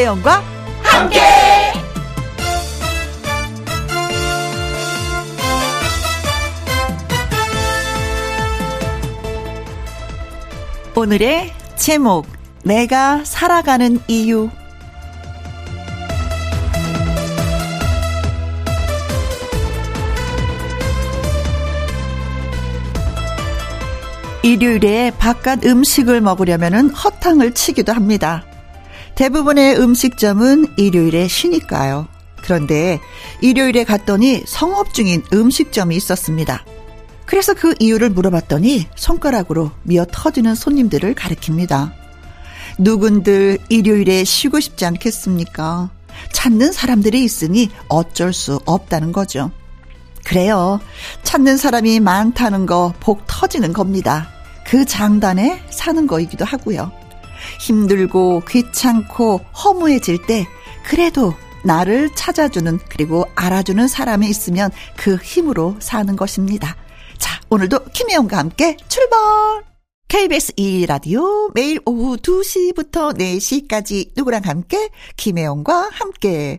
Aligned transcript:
김혜영과 0.00 0.42
함께. 0.82 1.20
오늘의 10.96 11.52
제목 11.76 12.26
내가 12.64 13.24
살아가는 13.24 14.00
이유 14.08 14.48
일요일에 24.42 25.12
바깥 25.18 25.64
음식을 25.66 26.22
먹으려면 26.22 26.88
허탕을 26.88 27.52
치기도 27.52 27.92
합니다. 27.92 28.44
대부분의 29.14 29.78
음식점은 29.78 30.66
일요일에 30.76 31.28
쉬니까요. 31.28 32.08
그런데 32.42 33.00
일요일에 33.42 33.84
갔더니 33.84 34.42
성업 34.46 34.94
중인 34.94 35.22
음식점이 35.32 35.94
있었습니다. 35.96 36.64
그래서 37.26 37.54
그 37.54 37.74
이유를 37.78 38.10
물어봤더니 38.10 38.88
손가락으로 38.96 39.70
미어 39.84 40.06
터지는 40.10 40.54
손님들을 40.54 41.14
가리킵니다. 41.14 41.92
누군들 42.78 43.58
일요일에 43.68 44.24
쉬고 44.24 44.58
싶지 44.58 44.84
않겠습니까? 44.86 45.90
찾는 46.32 46.72
사람들이 46.72 47.22
있으니 47.22 47.70
어쩔 47.88 48.32
수 48.32 48.60
없다는 48.64 49.12
거죠. 49.12 49.50
그래요. 50.24 50.80
찾는 51.22 51.56
사람이 51.56 52.00
많다는 52.00 52.66
거 52.66 52.94
복 53.00 53.26
터지는 53.26 53.72
겁니다. 53.72 54.28
그 54.66 54.84
장단에 54.84 55.62
사는 55.70 56.06
거이기도 56.06 56.44
하고요. 56.44 56.92
힘들고 57.60 58.42
귀찮고 58.48 59.38
허무해질 59.64 60.26
때 60.26 60.46
그래도 60.84 61.34
나를 61.62 62.10
찾아주는 62.14 62.78
그리고 62.88 63.26
알아주는 63.34 63.86
사람이 63.86 64.28
있으면 64.28 64.70
그 64.96 65.16
힘으로 65.16 65.76
사는 65.78 66.14
것입니다. 66.16 66.76
자, 67.18 67.40
오늘도 67.50 67.84
김혜영과 67.92 68.38
함께 68.38 68.76
출발! 68.88 69.18
KBS 70.08 70.54
2라디오 70.54 71.52
매일 71.54 71.78
오후 71.86 72.16
2시부터 72.16 73.16
4시까지 73.16 74.10
누구랑 74.16 74.42
함께 74.44 74.88
김혜영과 75.16 75.90
함께 75.92 76.58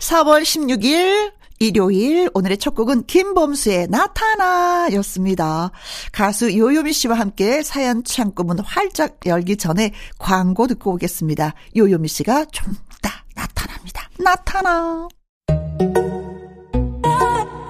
4월 0.00 0.42
16일 0.42 1.32
일요일 1.60 2.30
오늘의 2.32 2.56
첫 2.56 2.74
곡은 2.74 3.04
김범수의 3.04 3.88
나타나였습니다. 3.88 5.70
가수 6.10 6.56
요요미 6.56 6.94
씨와 6.94 7.18
함께 7.18 7.62
사연 7.62 8.02
창구문 8.02 8.60
활짝 8.60 9.18
열기 9.26 9.58
전에 9.58 9.92
광고 10.18 10.66
듣고 10.66 10.92
오겠습니다. 10.94 11.52
요요미 11.76 12.08
씨가 12.08 12.46
좀 12.46 12.74
이따 12.96 13.10
나타납니다. 13.34 14.08
나타나. 14.18 15.06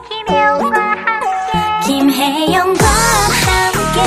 김혜영과 0.09 0.81
함께 0.81 1.87
김혜영과 1.87 2.87
함께 3.45 3.99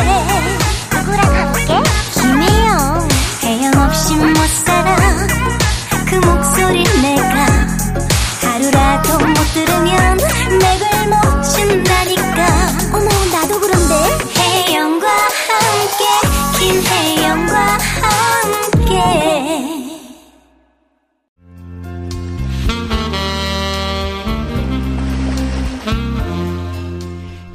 누구랑 0.95 1.35
함께 1.35 1.83
김혜영 2.13 3.07
혜영 3.43 3.85
없이 3.85 4.15
못 4.15 4.33
살아 4.63 5.02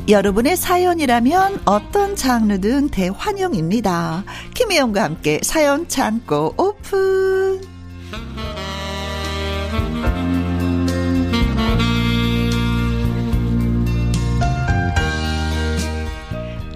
여러분의 0.09 0.57
사연이라면 0.57 1.61
어떤 1.67 2.17
장르든 2.17 2.89
대환영입니다. 2.89 4.25
김혜영과 4.55 5.03
함께 5.03 5.39
사연 5.43 5.87
창고 5.87 6.55
오픈. 6.57 7.61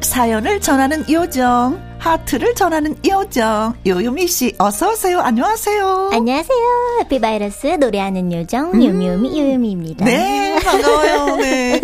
사연을 0.02 0.60
전하는 0.60 1.02
요정, 1.10 1.80
하트를 2.06 2.52
전하는 2.56 2.96
요정, 3.08 3.74
요요미 3.86 4.26
씨, 4.26 4.52
어서 4.58 4.90
오세요. 4.90 5.20
안녕하세요. 5.20 6.10
안녕하세요. 6.12 6.58
해피바이러스 7.00 7.66
노래하는 7.78 8.32
요정 8.32 8.72
요미요미 8.84 9.38
요요미입니다. 9.38 10.04
네, 10.04 10.58
반가워요. 10.64 11.36
네. 11.36 11.80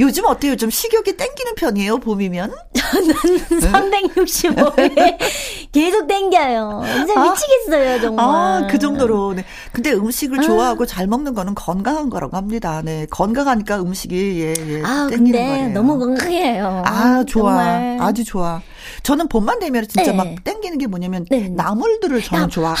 요즘 0.00 0.24
어때요? 0.24 0.56
좀 0.56 0.70
식욕이 0.70 1.14
땡기는 1.18 1.54
편이에요, 1.56 1.98
봄이면? 1.98 2.54
저는 2.72 3.14
365일 3.60 5.18
계속 5.70 6.06
땡겨요. 6.06 6.82
진짜 6.94 7.20
아. 7.20 7.24
미치겠어요, 7.24 8.00
정말. 8.00 8.24
아, 8.24 8.66
그 8.70 8.78
정도로. 8.78 9.34
네. 9.34 9.44
근데 9.72 9.92
음식을 9.92 10.40
좋아하고 10.40 10.86
잘 10.86 11.06
먹는 11.06 11.34
거는 11.34 11.54
건강한 11.54 12.08
거라고 12.08 12.38
합니다. 12.38 12.80
네. 12.82 13.04
건강하니까 13.10 13.80
음식이, 13.82 14.40
예, 14.40 14.54
예. 14.76 14.82
아, 14.82 15.08
땡기는 15.10 15.24
근데 15.32 15.46
거예요. 15.46 15.68
너무 15.74 15.98
건강해요. 15.98 16.82
아, 16.86 17.22
좋아. 17.26 17.52
정말. 17.52 17.98
아주 18.00 18.24
좋아. 18.24 18.62
저는 19.02 19.28
봄만 19.28 19.58
되면 19.60 19.86
진짜 19.88 20.10
네. 20.12 20.16
막 20.16 20.26
땡기는 20.44 20.78
게 20.78 20.86
뭐냐면 20.86 21.24
네. 21.30 21.48
나물들을 21.48 22.22
저는 22.22 22.42
나- 22.44 22.48
좋아. 22.48 22.74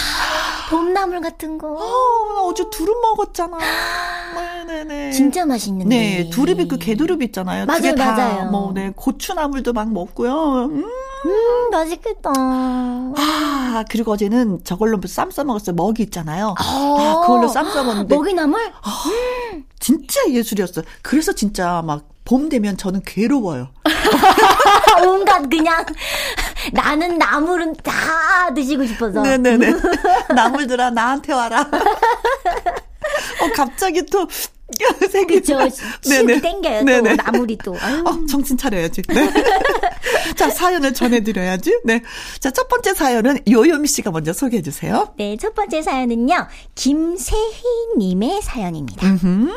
봄나물 0.70 1.22
같은 1.22 1.56
거. 1.56 1.66
어, 1.72 2.34
나 2.34 2.42
어제 2.42 2.62
두릅 2.70 3.00
먹었잖아. 3.00 3.56
네네네. 4.66 5.12
진짜 5.12 5.46
맛있는데. 5.46 5.96
네, 5.96 6.30
두릅이 6.30 6.68
그 6.68 6.76
개두릅 6.76 7.22
있잖아요. 7.22 7.64
맞아요, 7.64 7.80
그게 7.80 7.94
다 7.94 8.12
맞아요. 8.12 8.50
뭐, 8.50 8.72
네, 8.74 8.92
고추나물도 8.94 9.72
막 9.72 9.90
먹고요. 9.90 10.66
음. 10.66 10.84
음, 11.24 11.70
맛있겠다. 11.70 12.30
아, 12.36 13.84
그리고 13.90 14.12
어제는 14.12 14.60
저걸로 14.62 15.00
쌈 15.06 15.30
싸먹었어요. 15.30 15.74
먹이 15.74 16.02
있잖아요. 16.04 16.54
아, 16.58 16.62
아, 16.62 17.20
그걸로 17.26 17.48
쌈 17.48 17.64
싸먹었는데. 17.70 18.14
먹이나물? 18.14 18.60
진짜 19.80 20.20
예술이었어요. 20.28 20.84
그래서 21.02 21.32
진짜 21.32 21.80
막 21.82 22.04
봄 22.28 22.50
되면 22.50 22.76
저는 22.76 23.00
괴로워요. 23.06 23.68
아, 24.94 25.00
온갖 25.06 25.48
그냥 25.48 25.84
나는 26.72 27.18
나물은 27.18 27.74
다 27.82 28.52
드시고 28.54 28.86
싶어서. 28.86 29.22
네네네. 29.22 29.72
나물들아, 30.34 30.90
나한테 30.90 31.32
와라. 31.32 31.68
어, 33.40 33.52
갑자기 33.54 34.04
또, 34.06 34.26
생기 35.10 35.40
그쵸. 35.40 35.58
시이 36.02 36.40
땡겨요. 36.40 36.84
또 36.84 37.14
나물이 37.14 37.58
또. 37.64 37.76
아유. 37.80 38.02
어, 38.04 38.26
정신 38.26 38.56
차려야지. 38.56 39.02
네. 39.08 39.30
자, 40.36 40.50
사연을 40.50 40.92
전해드려야지. 40.92 41.80
네. 41.84 42.02
자, 42.38 42.50
첫 42.50 42.68
번째 42.68 42.94
사연은 42.94 43.38
요요미 43.48 43.88
씨가 43.88 44.10
먼저 44.10 44.32
소개해 44.32 44.62
주세요. 44.62 45.14
네, 45.16 45.36
첫 45.40 45.54
번째 45.54 45.82
사연은요. 45.82 46.48
김세희님의 46.74 48.42
사연입니다. 48.42 49.06
음. 49.06 49.56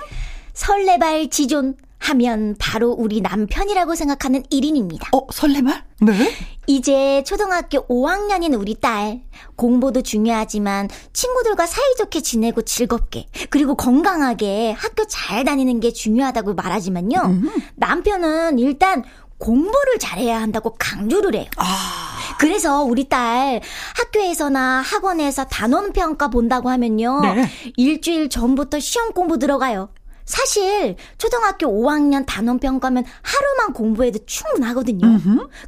설레발 0.53 1.29
지존 1.29 1.75
하면 2.01 2.55
바로 2.59 2.91
우리 2.91 3.21
남편이라고 3.21 3.95
생각하는 3.95 4.43
1인입니다. 4.43 5.13
어, 5.13 5.27
설레말? 5.31 5.83
네. 6.01 6.31
이제 6.67 7.23
초등학교 7.25 7.85
5학년인 7.87 8.59
우리 8.59 8.75
딸. 8.75 9.21
공부도 9.55 10.01
중요하지만 10.01 10.89
친구들과 11.13 11.65
사이좋게 11.67 12.21
지내고 12.21 12.63
즐겁게 12.63 13.27
그리고 13.49 13.75
건강하게 13.75 14.71
학교 14.71 15.05
잘 15.05 15.43
다니는 15.43 15.79
게 15.79 15.91
중요하다고 15.91 16.55
말하지만요. 16.55 17.41
남편은 17.75 18.57
일단 18.59 19.03
공부를 19.37 19.97
잘해야 19.99 20.39
한다고 20.39 20.75
강조를 20.77 21.35
해요. 21.35 21.45
아, 21.57 22.35
그래서 22.39 22.83
우리 22.83 23.09
딸 23.09 23.61
학교에서나 23.97 24.81
학원에서 24.81 25.45
단원 25.45 25.93
평가 25.93 26.29
본다고 26.29 26.69
하면요. 26.69 27.21
네. 27.21 27.49
일주일 27.77 28.29
전부터 28.29 28.79
시험 28.79 29.13
공부 29.13 29.39
들어가요. 29.39 29.89
사실 30.25 30.95
초등학교 31.17 31.67
5학년 31.67 32.25
단원 32.25 32.59
평가면 32.59 33.03
하루만 33.21 33.73
공부해도 33.73 34.19
충분하거든요. 34.25 35.07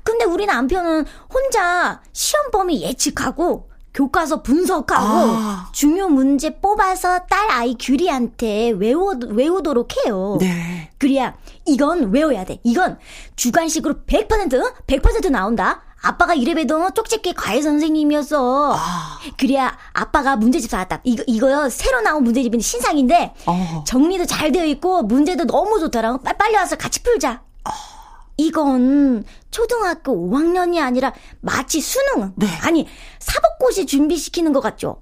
근데 0.03 0.25
우리 0.25 0.45
남편은 0.45 1.05
혼자 1.33 2.01
시험 2.11 2.51
범위 2.51 2.81
예측하고 2.81 3.69
교과서 3.93 4.41
분석하고 4.41 5.05
아. 5.05 5.69
중요 5.71 6.09
문제 6.09 6.59
뽑아서 6.59 7.27
딸 7.29 7.51
아이 7.51 7.75
규리한테 7.79 8.71
외워, 8.71 9.13
외우도록 9.29 9.89
해요. 9.97 10.37
네. 10.39 10.89
그래야 10.97 11.35
이건 11.67 12.11
외워야 12.11 12.43
돼. 12.43 12.59
이건 12.63 12.97
주관식으로 13.35 14.01
100% 14.07 14.73
100% 14.87 15.29
나온다. 15.29 15.83
아빠가 16.03 16.33
이래봬도 16.33 16.91
쪽집게 16.91 17.31
과외 17.33 17.61
선생님이었어. 17.61 18.73
아. 18.75 19.19
그래야 19.37 19.75
아빠가 19.93 20.35
문제집 20.35 20.69
사왔다. 20.69 20.99
이거 21.05 21.23
이거요 21.25 21.69
새로 21.69 22.01
나온 22.01 22.25
문제집인데 22.25 22.61
신상인데 22.61 23.33
어. 23.45 23.83
정리도 23.87 24.25
잘 24.25 24.51
되어 24.51 24.65
있고 24.65 25.03
문제도 25.03 25.45
너무 25.45 25.79
좋더라고. 25.79 26.19
빨리, 26.21 26.55
와서 26.55 26.75
같이 26.75 27.01
풀자. 27.01 27.41
이건 28.35 29.23
초등학교 29.51 30.13
5학년이 30.13 30.81
아니라 30.81 31.13
마치 31.39 31.79
수능 31.79 32.33
네. 32.35 32.47
아니 32.63 32.87
사법고시 33.19 33.85
준비시키는 33.85 34.51
것 34.51 34.59
같죠. 34.59 34.99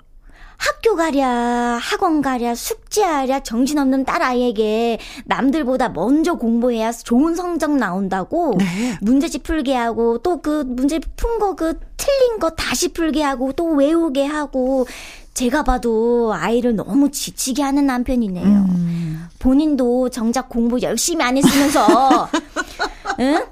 학교 0.64 0.96
가랴, 0.96 1.80
학원 1.82 2.22
가랴, 2.22 2.54
숙제하랴, 2.54 3.40
정신없는 3.42 4.06
딸 4.06 4.22
아이에게 4.22 5.00
남들보다 5.26 5.90
먼저 5.90 6.36
공부해야 6.36 6.92
좋은 6.92 7.34
성적 7.36 7.76
나온다고 7.76 8.54
네. 8.60 8.96
문제집 9.02 9.42
풀게 9.42 9.74
하고 9.76 10.20
또 10.20 10.40
그 10.42 10.64
문제 10.68 11.00
푼 11.18 11.40
거 11.40 11.56
그 11.56 11.80
틀린 11.98 12.38
거 12.40 12.52
다시 12.52 12.90
풀게 12.94 13.24
하고 13.24 13.54
또 13.54 13.66
외우게 13.66 14.26
하고 14.26 14.86
제가 15.34 15.64
봐도 15.64 16.32
아이를 16.34 16.76
너무 16.76 17.10
지치게 17.10 17.64
하는 17.64 17.88
남편이네요. 17.88 18.46
음. 18.46 19.28
본인도 19.40 20.10
정작 20.10 20.48
공부 20.50 20.80
열심히 20.82 21.24
안 21.26 21.38
했으면서 21.38 22.30
응? 23.20 23.46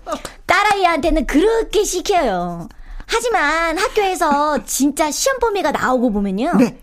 딸아이한테는 0.46 1.26
그렇게 1.26 1.84
시켜요. 1.84 2.70
하지만 3.08 3.78
학교에서 3.80 4.64
진짜 4.66 5.10
시험 5.10 5.40
범위가 5.40 5.72
나오고 5.72 6.12
보면요. 6.12 6.54
네. 6.58 6.78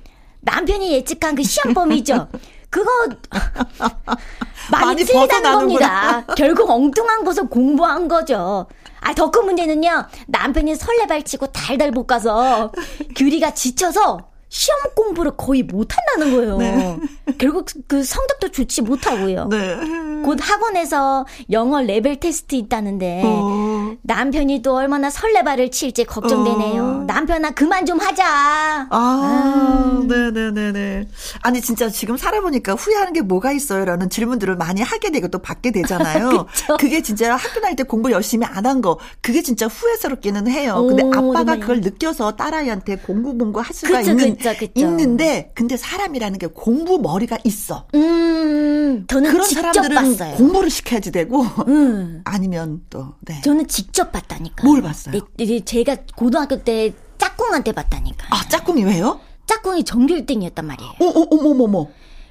남편이 0.46 0.92
예측한 0.94 1.34
그 1.34 1.42
시험 1.42 1.74
범위죠. 1.74 2.28
그거 2.70 2.90
많이, 4.70 4.86
많이 4.86 5.04
틀리다는 5.04 5.52
겁니다. 5.52 6.24
결국 6.36 6.70
엉뚱한 6.70 7.24
것을 7.24 7.48
공부한 7.48 8.08
거죠. 8.08 8.66
아, 9.00 9.12
더 9.14 9.30
큰 9.30 9.44
문제는요. 9.44 10.06
남편이 10.28 10.74
설레발치고 10.76 11.48
달달 11.48 11.90
볶아서 11.90 12.72
규리가 13.16 13.54
지쳐서 13.54 14.30
시험 14.56 14.78
공부를 14.94 15.32
거의 15.36 15.62
못 15.62 15.88
한다는 15.94 16.34
거예요. 16.36 16.56
네. 16.58 16.96
결국 17.38 17.66
그 17.86 18.02
성적도 18.04 18.50
좋지 18.50 18.82
못하고요. 18.82 19.48
네. 19.48 19.76
곧 20.24 20.38
학원에서 20.40 21.26
영어 21.50 21.82
레벨 21.82 22.18
테스트 22.18 22.54
있다는데 22.54 23.22
어. 23.24 23.94
남편이 24.02 24.62
또 24.62 24.74
얼마나 24.74 25.10
설레발을 25.10 25.70
칠지 25.70 26.04
걱정되네요. 26.04 26.82
어. 26.82 27.04
남편아 27.06 27.50
그만 27.50 27.84
좀 27.84 27.98
하자. 28.00 28.24
아, 28.26 28.86
아. 28.90 30.02
네네네네. 30.06 31.08
아니 31.42 31.60
진짜 31.60 31.88
지금 31.88 32.16
살아보니까 32.16 32.74
후회하는 32.74 33.12
게 33.12 33.20
뭐가 33.20 33.52
있어요라는 33.52 34.08
질문들을 34.10 34.56
많이 34.56 34.80
하게 34.82 35.10
되고 35.10 35.28
또 35.28 35.38
받게 35.38 35.70
되잖아요. 35.72 36.46
그게 36.80 37.02
진짜 37.02 37.36
학교 37.36 37.60
다닐 37.60 37.76
때 37.76 37.82
공부 37.82 38.10
열심히 38.10 38.46
안 38.46 38.66
한 38.66 38.80
거, 38.82 38.98
그게 39.20 39.42
진짜 39.42 39.66
후회스럽기는 39.68 40.48
해요. 40.48 40.84
근데 40.88 41.04
오, 41.04 41.08
아빠가 41.12 41.34
정말요. 41.44 41.60
그걸 41.60 41.80
느껴서 41.82 42.32
딸아이한테 42.34 42.96
공부 42.96 43.36
공부 43.38 43.60
할 43.60 43.72
수가 43.72 43.98
그쵸, 43.98 44.10
있는 44.10 44.36
그쵸, 44.36 44.45
그쵸. 44.54 44.72
있는데, 44.76 45.50
근데 45.54 45.76
사람이라는 45.76 46.38
게 46.38 46.46
공부 46.46 46.98
머리가 46.98 47.38
있어. 47.44 47.86
음, 47.94 49.06
저는 49.08 49.32
그런 49.32 49.48
사람들은 49.48 49.94
봤어요. 49.94 50.34
공부를 50.36 50.70
시켜야지 50.70 51.12
되고, 51.12 51.42
음. 51.68 52.22
아니면 52.24 52.82
또, 52.90 53.14
네. 53.20 53.40
저는 53.42 53.66
직접 53.68 54.12
봤다니까. 54.12 54.64
뭘 54.66 54.82
봤어요? 54.82 55.20
네, 55.36 55.60
제가 55.64 55.96
고등학교 56.16 56.62
때 56.62 56.92
짝꿍한테 57.18 57.72
봤다니까. 57.72 58.28
아, 58.30 58.48
짝꿍이 58.48 58.84
왜요? 58.84 59.20
짝꿍이 59.46 59.84
전교 59.84 60.14
1등이었단 60.14 60.64
말이에요. 60.64 60.92
어, 61.00 61.04
어, 61.06 61.26
어머머머. 61.30 61.88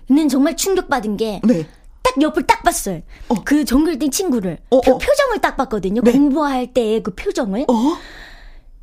근데 0.07 0.27
정말 0.27 0.55
충격받은 0.55 1.17
게. 1.17 1.41
네. 1.43 1.65
딱 2.03 2.21
옆을 2.21 2.43
딱 2.45 2.61
봤어요. 2.61 3.01
어. 3.29 3.35
그 3.43 3.65
전교 3.65 3.91
1등 3.91 4.11
친구를. 4.11 4.59
어, 4.69 4.81
그 4.81 4.91
어. 4.91 4.97
표정을 4.97 5.39
딱 5.41 5.57
봤거든요. 5.57 6.01
네. 6.01 6.11
공부할 6.11 6.73
때의 6.73 7.01
그 7.01 7.15
표정을. 7.15 7.65
어? 7.67 7.97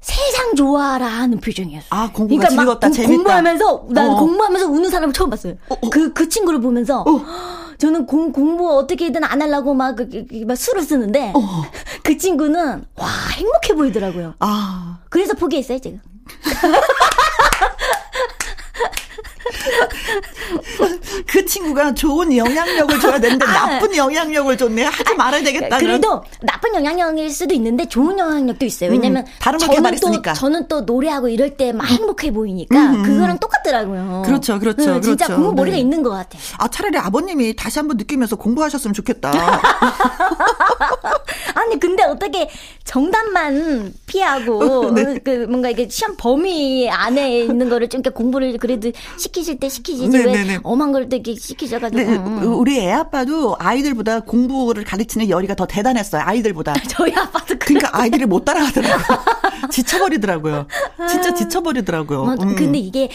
세상 0.03 0.55
좋아라 0.57 1.07
하는 1.07 1.39
표정이었어요. 1.39 1.89
아, 1.91 2.11
공부가 2.13 2.49
그러니까 2.49 2.63
즐겁다, 2.63 2.91
재밌다. 2.91 3.15
공부하면서, 3.15 3.87
난 3.91 4.11
어. 4.11 4.17
공부하면서 4.17 4.67
우는 4.69 4.91
사람을 4.91 5.15
처음 5.15 5.31
봤어요. 5.31 5.55
어, 5.69 5.77
어. 5.81 5.91
그, 5.91 6.13
그 6.13 6.29
친구를 6.29 6.61
보면서, 6.61 7.03
어. 7.03 7.25
저는 7.79 8.07
공, 8.07 8.33
공부 8.33 8.77
어떻게든 8.79 9.23
안 9.25 9.41
하려고 9.41 9.75
막, 9.75 9.95
그, 9.95 10.09
그, 10.09 10.45
막 10.45 10.57
술을 10.57 10.83
쓰는데, 10.83 11.33
어. 11.35 11.41
그 12.03 12.19
친구는, 12.19 12.85
와, 12.97 13.09
행복해 13.37 13.75
보이더라고요. 13.77 14.35
아. 14.41 14.99
그래서 15.09 15.35
포기했어요, 15.35 15.79
제가. 15.79 15.99
그 21.27 21.45
친구가 21.45 21.95
좋은 21.95 22.37
영향력을 22.37 23.01
줘야 23.01 23.19
되는데 23.19 23.45
아, 23.47 23.67
나쁜 23.67 23.97
영향력을 23.97 24.57
줬네. 24.57 24.85
하지 24.85 25.15
말아야 25.15 25.43
되겠다. 25.43 25.79
그래도 25.79 26.23
나쁜 26.43 26.75
영향력일 26.75 27.31
수도 27.31 27.55
있는데 27.55 27.87
좋은 27.89 28.19
영향력도 28.19 28.65
있어요. 28.65 28.91
왜냐면 28.91 29.25
음, 29.27 29.33
다른 29.41 29.59
걸 29.59 29.69
개발했으니까. 29.71 30.35
저는 30.35 30.69
또 30.69 30.83
노래하고 30.83 31.29
이럴 31.29 31.57
때 31.57 31.73
막 31.73 31.87
행복해 31.87 32.33
보이니까 32.33 32.77
음, 32.77 32.95
음. 32.97 33.03
그거랑 33.03 33.39
똑같더라고요. 33.39 34.23
그렇죠, 34.27 34.59
그렇죠. 34.59 34.97
응, 34.97 35.03
진짜 35.03 35.27
그렇죠. 35.27 35.41
공부 35.43 35.55
머리가 35.55 35.77
네. 35.77 35.81
있는 35.81 36.03
것 36.03 36.11
같아요. 36.11 36.41
아 36.59 36.69
차라리 36.69 36.99
아버님이 36.99 37.57
다시 37.57 37.79
한번 37.79 37.97
느끼면서 37.97 38.37
공부하셨으면 38.37 38.93
좋겠다. 38.95 39.33
아니 41.55 41.79
근데 41.79 42.03
어떻게 42.05 42.49
정답만 42.85 43.93
피하고 44.07 44.91
네. 44.93 45.19
그 45.25 45.47
뭔가 45.49 45.71
이게 45.71 45.89
시험 45.89 46.17
범위 46.17 46.89
안에 46.91 47.41
있는 47.45 47.69
거를 47.69 47.89
좀 47.89 48.01
이렇게 48.01 48.15
공부를 48.15 48.59
그래도 48.59 48.91
시키실 49.17 49.59
때 49.59 49.69
시키지. 49.69 50.09
네, 50.09 50.25
왜. 50.25 50.59
엄한 50.63 50.93
걸 50.93 51.09
되게 51.09 51.35
시키셔가지고. 51.35 52.03
네, 52.03 52.17
음. 52.17 52.43
우리 52.59 52.79
애 52.79 52.93
아빠도 52.93 53.57
아이들보다 53.59 54.21
공부를 54.21 54.85
가르치는 54.85 55.29
열의가 55.29 55.55
더 55.55 55.67
대단했어요 55.67 56.23
아이들보다. 56.25 56.75
저희 56.89 57.15
아빠도 57.15 57.55
그러니까 57.59 57.91
아이들이 57.97 58.27
못 58.27 58.45
따라가더라고요. 58.45 59.19
지쳐버리더라고요. 59.71 60.67
진짜 61.09 61.35
지쳐버리더라고요. 61.35 62.25
뭐, 62.25 62.35
음. 62.35 62.55
근데 62.57 62.79
이게 62.79 63.09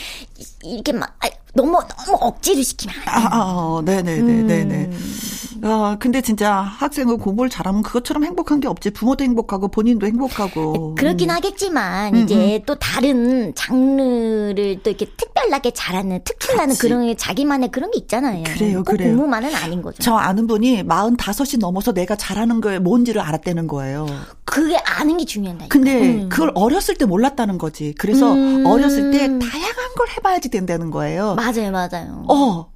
이렇게 0.63 0.91
막 0.91 1.17
너무 1.57 1.79
너무 2.05 2.17
억지로 2.21 2.61
시키면 2.61 2.95
안 2.95 3.03
돼. 3.03 3.11
아, 3.11 3.17
아, 3.17 3.79
아 3.79 3.81
네네네네네. 3.83 4.75
음. 4.91 5.17
아 5.63 5.97
근데 5.99 6.21
진짜 6.21 6.53
학생은 6.53 7.17
공부를 7.17 7.49
잘하면 7.49 7.81
그것처럼 7.81 8.23
행복한 8.23 8.59
게 8.59 8.67
없지. 8.67 8.91
부모도 8.91 9.23
행복하고 9.23 9.67
본인도 9.69 10.05
행복하고. 10.05 10.95
그렇긴 10.95 11.29
음. 11.29 11.35
하겠지만 11.35 12.13
음, 12.15 12.23
이제 12.23 12.57
음. 12.57 12.61
또 12.65 12.75
다른 12.75 13.53
장르를 13.55 14.81
또 14.83 14.91
이렇게 14.91 15.05
특별하게 15.17 15.71
잘하는 15.71 16.23
특출나는 16.23 16.75
그런 16.75 17.17
자기만의 17.17 17.71
그런 17.71 17.91
게 17.91 17.99
있잖아요. 17.99 18.43
그래요, 18.43 18.83
그래요. 18.83 19.09
공부만은 19.09 19.53
아닌 19.55 19.81
거죠. 19.81 19.97
저 19.99 20.15
아는 20.15 20.45
분이 20.47 20.83
45이 20.83 21.59
넘어서 21.59 21.91
내가 21.91 22.15
잘하는 22.15 22.61
게 22.61 22.79
뭔지를 22.79 23.21
알았다는 23.21 23.67
거예요. 23.67 24.05
그게 24.45 24.77
아는 24.77 25.17
게 25.17 25.25
중요하다. 25.25 25.65
근데 25.69 26.01
음. 26.01 26.29
그걸 26.29 26.51
어렸을 26.55 26.95
때 26.95 27.05
몰랐다는 27.05 27.57
거지. 27.57 27.93
그래서 27.97 28.31
어렸을 28.65 29.11
때 29.11 29.19
다양한 29.19 29.95
걸 29.97 30.07
해봐야지 30.17 30.49
된다는 30.49 30.91
거예요. 30.91 31.35
맞 31.35 31.46
아요, 31.47 31.71
맞아요. 31.71 32.25
어. 32.27 32.71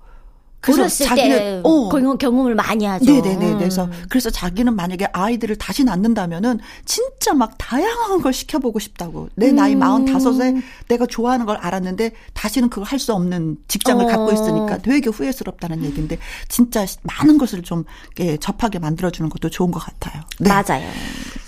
그래서 0.63 1.05
자기는 1.05 1.61
어. 1.65 1.89
경험을 2.17 2.53
많이 2.53 2.85
하죠. 2.85 3.03
네네네. 3.11 3.55
그래서 3.55 3.85
음. 3.85 3.91
그래서 4.09 4.29
자기는 4.29 4.75
만약에 4.75 5.07
아이들을 5.11 5.55
다시 5.55 5.83
낳는다면은 5.83 6.59
진짜 6.85 7.33
막 7.33 7.55
다양한 7.57 8.21
걸 8.21 8.31
시켜보고 8.31 8.77
싶다고. 8.77 9.29
내 9.33 9.49
음. 9.49 9.55
나이 9.55 9.75
마흔 9.75 10.05
다섯에 10.05 10.61
내가 10.87 11.07
좋아하는 11.07 11.47
걸 11.47 11.57
알았는데 11.57 12.11
다시는 12.35 12.69
그걸 12.69 12.85
할 12.85 12.99
수 12.99 13.11
없는 13.15 13.57
직장을 13.67 14.05
어. 14.05 14.07
갖고 14.07 14.31
있으니까 14.31 14.77
되게 14.77 15.09
후회스럽다는 15.09 15.83
얘기인데 15.83 16.19
진짜 16.47 16.85
많은 17.01 17.39
것을 17.39 17.63
좀 17.63 17.83
예, 18.19 18.37
접하게 18.37 18.77
만들어주는 18.77 19.27
것도 19.31 19.49
좋은 19.49 19.71
것 19.71 19.79
같아요. 19.79 20.21
네. 20.39 20.47
맞아요. 20.47 20.87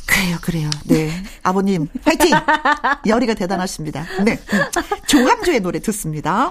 그래요, 0.08 0.38
그래요. 0.42 0.70
네. 0.86 1.12
아버님, 1.44 1.88
화이팅! 2.04 2.32
열이가 3.06 3.36
대단하십니다. 3.36 4.06
네. 4.26 4.40
음. 4.54 4.60
조항조의 5.06 5.60
노래 5.60 5.80
듣습니다. 5.80 6.50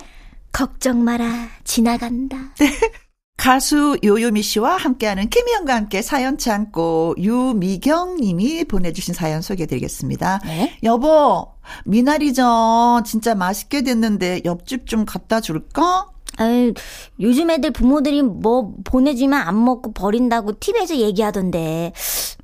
걱정 0.52 1.02
마라, 1.02 1.49
지나간다. 1.64 2.37
네. 2.59 2.68
가수 3.37 3.99
요요미 4.04 4.42
씨와 4.42 4.76
함께하는 4.76 5.28
김희영과 5.28 5.75
함께 5.75 6.00
사연 6.00 6.38
창고 6.38 7.16
유미경 7.18 8.18
님이 8.18 8.64
보내주신 8.64 9.14
사연 9.14 9.42
소개해드리겠습니다. 9.42 10.40
네? 10.44 10.78
여보, 10.85 11.49
미나리전 11.85 13.02
진짜 13.04 13.35
맛있게 13.35 13.82
됐는데 13.82 14.42
옆집 14.44 14.87
좀 14.87 15.04
갖다 15.04 15.40
줄까? 15.40 16.06
아유, 16.37 16.73
요즘 17.21 17.50
애들 17.50 17.73
부모들이 17.73 18.23
뭐 18.23 18.75
보내주면 18.85 19.40
안 19.40 19.64
먹고 19.64 19.92
버린다고 19.92 20.61
TV에서 20.61 20.97
얘기하던데 20.97 21.92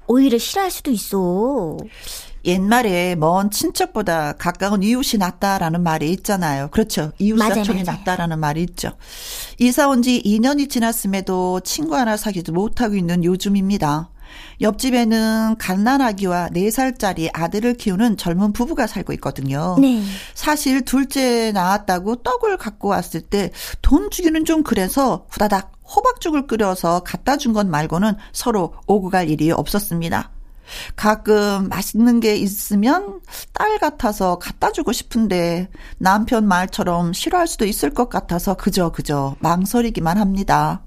오히려 0.08 0.36
싫어할 0.38 0.70
수도 0.70 0.90
있어. 0.90 1.76
옛말에 2.48 3.14
먼 3.14 3.50
친척보다 3.50 4.32
가까운 4.32 4.82
이웃이 4.82 5.18
낫다라는 5.18 5.82
말이 5.82 6.10
있잖아요. 6.12 6.68
그렇죠. 6.70 7.12
이웃 7.18 7.36
사촌이 7.38 7.82
낫다라는 7.84 8.38
말이 8.40 8.62
있죠. 8.62 8.92
이사 9.58 9.86
온 9.88 10.02
지 10.02 10.22
2년이 10.24 10.70
지났음에도 10.70 11.60
친구 11.60 11.96
하나 11.96 12.16
사귀지 12.16 12.52
못하고 12.52 12.94
있는 12.96 13.22
요즘입니다. 13.24 14.10
옆집에는 14.60 15.56
갓난아기와 15.58 16.48
4살짜리 16.50 17.30
아들을 17.32 17.74
키우는 17.74 18.16
젊은 18.16 18.52
부부가 18.52 18.86
살고 18.86 19.12
있거든요. 19.14 19.76
네. 19.80 20.02
사실 20.34 20.84
둘째 20.84 21.50
낳았다고 21.52 22.16
떡을 22.16 22.56
갖고 22.58 22.88
왔을 22.88 23.20
때 23.22 23.50
돈 23.82 24.10
주기는 24.10 24.44
좀 24.44 24.62
그래서 24.62 25.26
후다닥 25.30 25.72
호박죽을 25.94 26.46
끓여서 26.46 27.00
갖다 27.00 27.36
준 27.36 27.52
것 27.52 27.66
말고는 27.66 28.14
서로 28.32 28.74
오고 28.86 29.10
갈 29.10 29.28
일이 29.30 29.50
없었습니다. 29.50 30.30
가끔 30.96 31.68
맛있는 31.68 32.20
게 32.20 32.36
있으면 32.36 33.20
딸 33.52 33.78
같아서 33.78 34.38
갖다 34.38 34.72
주고 34.72 34.92
싶은데 34.92 35.68
남편 35.98 36.46
말처럼 36.46 37.12
싫어할 37.12 37.46
수도 37.46 37.64
있을 37.64 37.94
것 37.94 38.08
같아서 38.08 38.54
그저 38.54 38.90
그저 38.90 39.36
망설이기만 39.40 40.18
합니다. 40.18 40.82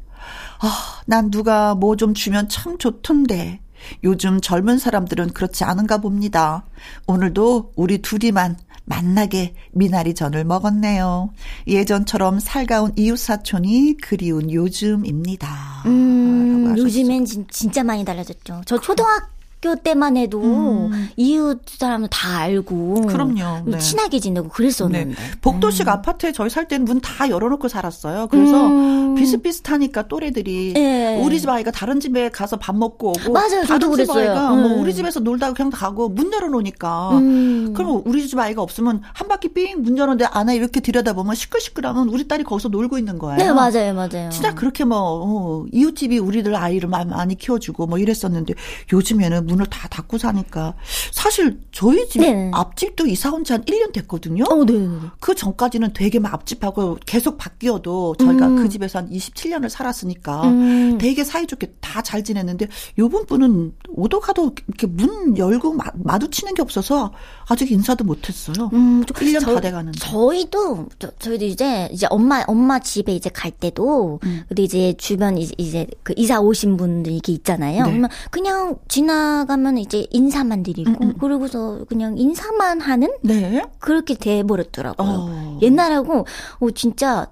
아, 0.60 1.02
난 1.06 1.32
누가 1.32 1.76
뭐 1.76 1.96
좀 1.96 2.14
주면 2.14 2.50
참 2.50 2.78
좋던데. 2.78 3.62
요즘 4.04 4.40
젊은 4.40 4.78
사람들은 4.78 5.30
그렇지 5.34 5.64
않은가 5.64 5.98
봅니다. 5.98 6.66
오늘도 7.08 7.74
우리 7.76 8.00
둘이만 8.00 8.58
만나게 8.86 9.56
미나리 9.72 10.14
전을 10.14 10.44
먹었네요. 10.46 11.32
예전처럼 11.68 12.40
살가운 12.40 12.92
이웃 12.96 13.18
사촌이 13.18 13.98
그리운 14.02 14.52
요즘입니다. 14.52 15.84
음, 15.88 16.76
요즘엔 16.78 17.26
진, 17.26 17.48
진짜 17.50 17.84
많이 17.84 18.06
달라졌죠. 18.06 18.62
저 18.66 18.80
초등학교 18.80 19.26
학교 19.64 19.76
때만 19.76 20.18
해도 20.18 20.42
음. 20.42 21.10
이웃 21.16 21.62
사람을 21.68 22.08
다 22.10 22.40
알고 22.40 23.06
그럼요. 23.08 23.64
네. 23.66 23.78
친하게 23.78 24.20
지내고 24.20 24.50
그랬었는데 24.50 25.06
네. 25.06 25.16
복도식 25.42 25.88
음. 25.88 25.90
아파트에 25.94 26.32
저희 26.32 26.50
살 26.50 26.68
때는 26.68 26.86
문 26.86 27.02
다 27.02 27.30
열어놓고 27.30 27.68
살았어요. 27.68 28.28
그래서 28.30 28.68
음. 28.68 29.16
비슷비슷하니까 29.16 30.08
또래들이 30.08 30.74
네. 30.74 31.20
우리 31.24 31.40
집 31.40 31.50
아이가 31.50 31.72
다른 31.72 32.00
집에 32.00 32.30
가서 32.30 32.58
밥 32.58 32.76
먹고 32.76 33.10
오고 33.10 33.34
맞아요. 33.34 33.66
저도 33.66 33.90
그랬어요. 33.90 34.30
아이가 34.32 34.50
뭐 34.52 34.76
음. 34.76 34.82
우리 34.82 34.94
집에서 34.94 35.20
놀다가 35.20 35.54
그냥 35.54 35.72
가고 35.72 36.10
문 36.10 36.32
열어놓으니까 36.32 37.18
음. 37.18 37.74
그럼 37.76 38.02
우리 38.06 38.28
집 38.28 38.38
아이가 38.40 38.62
없으면 38.62 39.02
한 39.14 39.28
바퀴 39.28 39.50
삥 39.50 39.76
문 39.78 39.98
열었는데 39.98 40.26
안에 40.26 40.56
이렇게 40.56 40.80
들여다보면 40.80 41.34
시끌시끌하면 41.36 42.10
우리 42.10 42.28
딸이 42.28 42.44
거기서 42.44 42.70
놀고 42.70 42.98
있는 43.00 43.18
거예요. 43.20 43.38
네 43.38 43.52
맞아요 43.52 43.94
맞아요. 43.94 44.30
진짜 44.32 44.54
그렇게 44.54 44.84
뭐 44.84 44.98
어, 45.02 45.66
이웃집이 45.72 46.20
우리들 46.20 46.56
아이를 46.56 46.88
많이 46.90 47.36
키워주고 47.36 47.88
뭐 47.88 47.98
이랬었는데 47.98 48.54
요즘에는 48.94 49.48
문을 49.52 49.66
다 49.68 49.88
닫고 49.90 50.18
사니까 50.18 50.74
사실 51.12 51.60
저희 51.72 52.08
집 52.10 52.22
네. 52.22 52.50
앞집도 52.54 53.06
이사 53.08 53.32
온 53.32 53.44
지 53.44 53.52
한 53.54 53.64
1년 53.66 53.92
됐거든요. 53.92 54.46
어, 54.50 54.64
네. 54.66 54.74
그 55.20 55.36
전까지는 55.36 55.92
되게 55.94 56.20
막 56.20 56.34
앞집하고 56.34 56.98
계속 57.06 57.38
바뀌어도 57.38 58.16
저희가 58.18 58.48
음. 58.48 58.56
그 58.56 58.70
집에서 58.70 59.00
한 59.00 59.10
27년을 59.10 59.68
살았으니까 59.70 60.44
음. 60.44 60.98
되게 61.00 61.24
사이좋게 61.24 61.74
다 61.82 62.02
잘 62.02 62.24
지냈는데 62.24 62.68
요번 62.98 63.26
분은 63.26 63.74
오도 63.90 64.20
가도 64.22 64.56
이렇게 64.68 64.88
문 64.88 65.38
열고 65.38 65.74
마, 65.74 65.84
마주치는 65.94 66.54
게 66.56 66.62
없어서 66.62 67.12
아직 67.48 67.72
인사도 67.72 68.04
못 68.06 68.28
했어요. 68.28 68.70
음, 68.74 69.04
1년 69.06 69.40
저, 69.42 69.54
다 69.56 69.60
돼 69.62 69.72
가는데. 69.72 70.00
저희도 70.00 70.88
저, 71.00 71.12
저희도 71.20 71.46
이제 71.46 71.90
이제 71.92 72.08
엄마 72.10 72.44
엄마 72.48 72.80
집에 72.80 73.14
이제 73.14 73.30
갈 73.30 73.52
때도 73.52 74.20
음. 74.24 74.44
근데 74.48 74.64
이제 74.64 74.94
주변 74.98 75.38
이제, 75.38 75.54
이제 75.58 75.86
그 76.04 76.14
이사 76.18 76.40
오신 76.42 76.78
분들 76.78 77.12
이렇게 77.12 77.34
있잖아요. 77.34 77.84
네. 77.84 77.90
그러면 77.90 78.10
그냥 78.32 78.78
지나 78.88 79.41
가면 79.46 79.78
이제 79.78 80.08
인사만 80.12 80.64
드리고 80.64 80.92
음, 80.92 80.96
음. 81.02 81.14
그러고서 81.20 81.86
그냥 81.88 82.18
인사만 82.18 82.82
하는 82.82 83.10
네. 83.22 83.64
그렇게 83.80 84.14
돼 84.16 84.44
버렸더라고요. 84.44 85.08
어. 85.08 85.60
옛날하고 85.62 86.26
어 86.60 86.72
진짜 86.72 87.28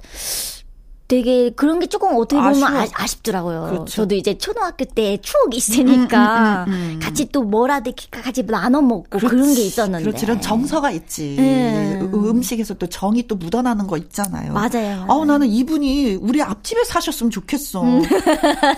되게 1.10 1.50
그런 1.50 1.80
게 1.80 1.88
조금 1.88 2.16
어떻게 2.18 2.40
보면 2.40 2.64
아쉬워. 2.64 2.88
아, 2.94 3.08
쉽더라고요 3.08 3.62
그렇죠. 3.64 3.86
저도 3.86 4.14
이제 4.14 4.38
초등학교 4.38 4.86
때 4.86 5.18
추억이 5.24 5.58
있으니까 5.58 6.66
음, 6.68 6.72
음, 6.72 6.74
음, 6.74 6.90
음. 6.94 7.00
같이 7.02 7.28
또 7.32 7.42
뭐라도 7.42 7.92
같이 8.12 8.46
나눠 8.46 8.80
먹고 8.80 9.18
그렇지, 9.18 9.28
그런 9.28 9.56
게 9.56 9.62
있었는데. 9.62 10.04
그렇지. 10.06 10.26
이런 10.26 10.40
정서가 10.40 10.92
있지. 10.92 11.36
네. 11.36 12.00
음식에서 12.14 12.76
또 12.76 12.86
정이 12.88 13.28
또 13.28 13.36
묻어나는 13.36 13.88
거 13.88 13.98
있잖아요. 13.98 14.54
맞아요. 14.54 15.06
아우 15.10 15.26
나는 15.26 15.48
이분이 15.48 16.20
우리 16.22 16.44
앞집에 16.44 16.84
사셨으면 16.84 17.32
좋겠어. 17.32 17.82
음. 17.82 18.04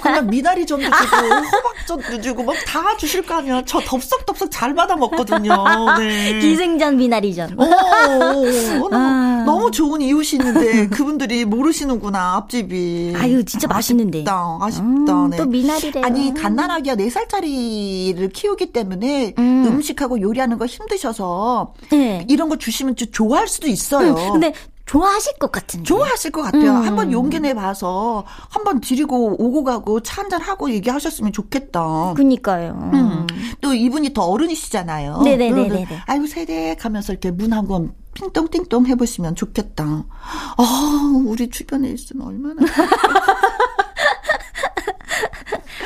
그냥 0.01 0.27
미나리 0.27 0.65
전도 0.65 0.85
주고 0.85 1.15
호박전도 1.17 2.21
주고 2.21 2.43
막 2.43 2.55
다 2.65 2.95
주실 2.95 3.23
거 3.23 3.35
아니야. 3.35 3.61
저 3.65 3.81
덥석덥석 3.81 4.49
잘 4.51 4.73
받아 4.73 4.95
먹거든요. 4.95 5.53
네. 5.99 6.39
기생전 6.39 6.95
미나리전. 6.95 7.59
어, 7.59 7.63
어, 7.63 7.67
어, 7.67 8.45
너무, 8.79 8.89
아. 8.93 9.43
너무 9.45 9.71
좋은 9.71 9.99
이웃이 9.99 10.39
있는데 10.39 10.87
그분들이 10.87 11.43
모르시는구나. 11.43 12.20
앞집이. 12.21 13.13
아유, 13.17 13.43
진짜 13.45 13.67
맛있는데. 13.67 14.23
아쉽다. 14.27 15.25
음, 15.25 15.29
네. 15.31 15.37
또 15.37 15.45
미나리래요. 15.45 16.03
아니, 16.05 16.33
갓난아기가 16.33 16.95
4살짜리를 16.95 18.31
키우기 18.33 18.71
때문에 18.71 19.33
음. 19.37 19.81
식하고 19.81 20.21
요리하는 20.21 20.57
거 20.57 20.65
힘드셔서 20.65 21.73
네. 21.91 22.25
이런 22.29 22.49
거 22.49 22.57
주시면 22.57 22.95
좀 22.95 23.07
좋아할 23.11 23.47
수도 23.47 23.67
있어요. 23.67 24.11
음, 24.13 24.31
근데 24.33 24.53
좋아하실 24.85 25.33
것 25.39 25.51
같은데. 25.51 25.85
좋아하실 25.85 26.31
것 26.31 26.41
같아요. 26.41 26.71
음. 26.71 26.85
한번 26.87 27.11
용기 27.11 27.39
내봐서 27.39 28.25
한번 28.49 28.81
드리고 28.81 29.41
오고 29.41 29.63
가고 29.63 30.01
차 30.01 30.21
한잔 30.21 30.41
하고 30.41 30.69
얘기하셨으면 30.69 31.31
좋겠다. 31.31 32.13
그니까요. 32.15 32.91
음. 32.93 33.27
또 33.61 33.73
이분이 33.73 34.13
더 34.13 34.23
어른이시잖아요. 34.23 35.21
네네네네. 35.23 35.87
아이고 36.07 36.27
세대 36.27 36.75
가면서 36.75 37.13
이렇게 37.13 37.31
문 37.31 37.53
한번 37.53 37.93
띵똥띵똥 38.13 38.87
해보시면 38.87 39.35
좋겠다. 39.35 39.83
아, 39.85 41.23
우리 41.25 41.49
주변에 41.49 41.89
있으면 41.89 42.27
얼마나. 42.27 42.61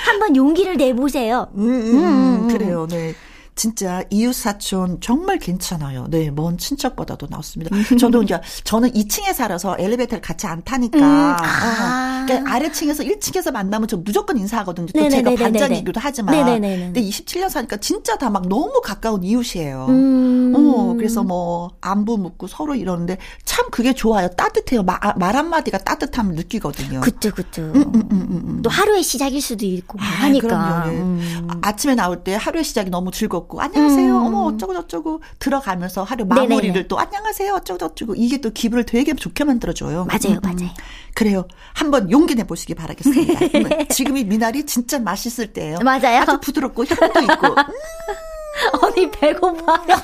한번 0.05 0.35
용기를 0.35 0.77
내보세요. 0.77 1.47
음, 1.55 1.63
음, 1.63 1.95
음, 1.95 2.03
음. 2.43 2.47
그래요, 2.47 2.87
네. 2.89 3.13
진짜 3.55 4.03
이웃 4.09 4.33
사촌 4.33 4.99
정말 4.99 5.39
괜찮아요. 5.39 6.07
네, 6.09 6.29
먼 6.29 6.57
친척보다도 6.57 7.27
낫습니다. 7.29 7.73
저도 7.97 8.23
이제 8.23 8.39
저는 8.65 8.91
2층에 8.91 9.33
살아서 9.33 9.77
엘리베이터를 9.79 10.21
같이 10.21 10.45
안 10.45 10.61
타니까 10.63 10.97
음, 10.99 11.03
아. 11.03 12.21
어, 12.21 12.25
그러니까 12.25 12.53
아래층에서 12.53 13.03
1층에서 13.03 13.51
만나면 13.51 13.87
저 13.87 13.95
무조건 13.97 14.37
인사하거든요. 14.37 14.87
또 14.93 15.09
제가 15.09 15.35
반장이기도 15.35 15.99
하지만. 16.03 16.35
네네네네. 16.35 16.83
근데 16.87 17.01
27년 17.01 17.49
사니까 17.49 17.77
진짜 17.77 18.17
다 18.17 18.25
막 18.35 18.47
너무 18.49 18.81
가까운 18.83 19.23
이웃이에요. 19.23 19.85
음. 19.87 20.53
어, 20.53 20.93
그래서 20.97 21.23
뭐 21.23 21.69
안부 21.79 22.17
묻고 22.17 22.47
서로 22.47 22.75
이러는데 22.75 23.17
참 23.45 23.65
그게 23.71 23.93
좋아요. 23.93 24.27
따뜻해요. 24.29 24.83
마, 24.83 24.97
아, 24.99 25.13
말 25.17 25.35
한마디가 25.37 25.77
따뜻함을 25.77 26.35
느끼거든요. 26.35 26.99
그쵸, 26.99 27.31
그쵸. 27.31 27.61
음, 27.61 27.75
음, 27.75 27.93
음, 27.95 28.09
음, 28.11 28.41
음. 28.47 28.61
또 28.61 28.69
하루의 28.69 29.03
시작일 29.03 29.41
수도 29.41 29.65
있고 29.65 29.97
아, 30.01 30.03
하니까. 30.03 30.47
그럼요. 30.47 30.91
네. 30.91 30.97
음. 30.99 31.47
아침에 31.61 31.95
나올 31.95 32.23
때 32.25 32.35
하루의 32.35 32.65
시작이 32.65 32.89
너무 32.89 33.11
즐겁고 33.11 33.44
먹고 33.45 33.61
안녕하세요. 33.61 34.19
음. 34.19 34.25
어머 34.25 34.39
어쩌고 34.45 34.73
저쩌고 34.73 35.21
들어가면서 35.39 36.03
하루 36.03 36.25
마무리를 36.25 36.61
네네네. 36.67 36.87
또 36.87 36.99
안녕하세요. 36.99 37.53
어쩌고 37.53 37.77
저쩌고 37.77 38.15
이게 38.15 38.39
또 38.39 38.51
기분을 38.51 38.85
되게 38.85 39.13
좋게 39.13 39.43
만들어줘요. 39.43 40.05
맞아요, 40.05 40.19
음, 40.27 40.33
음. 40.33 40.39
맞아요. 40.43 40.69
그래요. 41.13 41.47
한번 41.73 42.11
용기 42.11 42.35
내 42.35 42.43
보시기 42.43 42.75
바라겠습니다. 42.75 43.85
지금이 43.89 44.25
미나리 44.25 44.65
진짜 44.65 44.99
맛있을 44.99 45.53
때예요. 45.53 45.77
맞아요. 45.83 46.21
아주 46.21 46.39
부드럽고 46.41 46.85
향도 46.85 47.19
있고. 47.21 47.47
음. 47.55 48.81
언니 48.81 49.11
배고파요. 49.11 49.95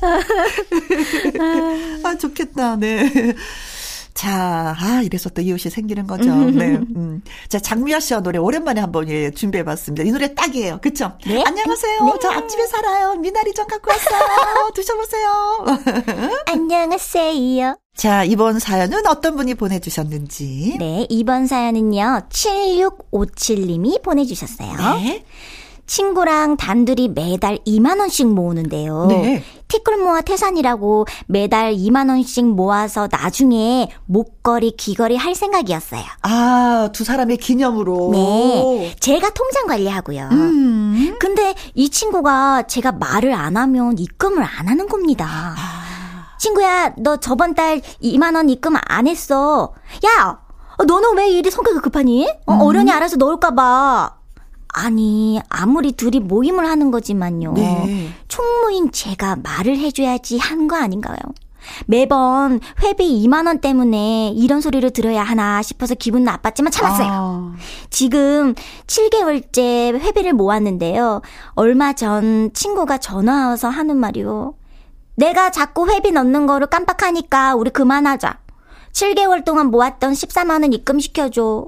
아 2.04 2.16
좋겠다. 2.16 2.76
네. 2.76 3.34
자, 4.20 4.76
아, 4.78 5.00
이래서 5.02 5.30
또 5.30 5.40
이웃이 5.40 5.70
생기는 5.70 6.06
거죠. 6.06 6.24
네. 6.50 6.76
음. 6.94 7.22
자, 7.48 7.58
장미아 7.58 8.00
씨와 8.00 8.20
노래 8.20 8.38
오랜만에 8.38 8.78
한번 8.78 9.08
예, 9.08 9.30
준비해 9.30 9.64
봤습니다. 9.64 10.06
이 10.06 10.12
노래 10.12 10.34
딱이에요. 10.34 10.78
그쵸? 10.82 11.12
네? 11.26 11.42
안녕하세요. 11.42 12.04
네. 12.04 12.12
저 12.20 12.28
앞집에 12.28 12.66
살아요. 12.66 13.14
미나리 13.14 13.54
좀 13.54 13.66
갖고 13.66 13.90
왔어요. 13.90 14.72
드셔보세요. 14.76 15.64
안녕하세요. 16.48 17.78
자, 17.96 18.24
이번 18.24 18.58
사연은 18.58 19.06
어떤 19.06 19.36
분이 19.36 19.54
보내주셨는지. 19.54 20.76
네, 20.78 21.06
이번 21.08 21.46
사연은요, 21.46 22.24
7657님이 22.28 24.02
보내주셨어요. 24.02 24.76
네. 24.96 25.24
친구랑 25.90 26.56
단둘이 26.56 27.08
매달 27.08 27.58
2만원씩 27.66 28.32
모으는데요. 28.32 29.06
네. 29.08 29.42
티끌모아 29.66 30.20
태산이라고 30.20 31.06
매달 31.26 31.74
2만원씩 31.74 32.44
모아서 32.44 33.08
나중에 33.10 33.90
목걸이, 34.06 34.76
귀걸이 34.76 35.16
할 35.16 35.34
생각이었어요. 35.34 36.04
아, 36.22 36.90
두 36.92 37.02
사람의 37.02 37.38
기념으로? 37.38 38.10
네. 38.12 38.94
제가 39.00 39.30
통장 39.30 39.66
관리하고요. 39.66 40.28
음. 40.30 41.16
근데 41.18 41.56
이 41.74 41.88
친구가 41.90 42.68
제가 42.68 42.92
말을 42.92 43.32
안 43.32 43.56
하면 43.56 43.98
입금을 43.98 44.44
안 44.44 44.68
하는 44.68 44.86
겁니다. 44.86 45.26
아. 45.26 46.36
친구야, 46.38 46.94
너 46.98 47.16
저번 47.16 47.56
달 47.56 47.80
2만원 48.00 48.48
입금 48.48 48.76
안 48.86 49.08
했어. 49.08 49.74
야! 50.06 50.38
너는 50.86 51.16
왜 51.16 51.30
이리 51.30 51.50
성격이 51.50 51.80
급하니? 51.80 52.28
어, 52.46 52.54
음. 52.54 52.60
어련히 52.60 52.92
알아서 52.92 53.16
넣을까봐. 53.16 54.19
아니, 54.84 55.40
아무리 55.48 55.92
둘이 55.92 56.20
모임을 56.20 56.66
하는 56.66 56.90
거지만요. 56.90 57.52
네. 57.54 58.08
총무인 58.28 58.90
제가 58.92 59.36
말을 59.42 59.76
해줘야지 59.78 60.38
한 60.38 60.68
거 60.68 60.76
아닌가요? 60.76 61.16
매번 61.86 62.60
회비 62.82 63.22
2만원 63.26 63.60
때문에 63.60 64.32
이런 64.34 64.60
소리를 64.60 64.88
들어야 64.92 65.22
하나 65.22 65.60
싶어서 65.62 65.94
기분 65.94 66.24
나빴지만 66.24 66.70
참았어요. 66.72 67.08
아. 67.10 67.54
지금 67.90 68.54
7개월째 68.86 69.98
회비를 70.00 70.32
모았는데요. 70.32 71.20
얼마 71.54 71.92
전 71.92 72.50
친구가 72.54 72.98
전화 72.98 73.48
와서 73.48 73.68
하는 73.68 73.96
말이요. 73.98 74.54
내가 75.16 75.50
자꾸 75.50 75.88
회비 75.90 76.12
넣는 76.12 76.46
거를 76.46 76.66
깜빡하니까 76.68 77.54
우리 77.54 77.70
그만하자. 77.70 78.38
7개월 78.92 79.44
동안 79.44 79.66
모았던 79.66 80.12
14만원 80.12 80.72
입금시켜줘. 80.72 81.66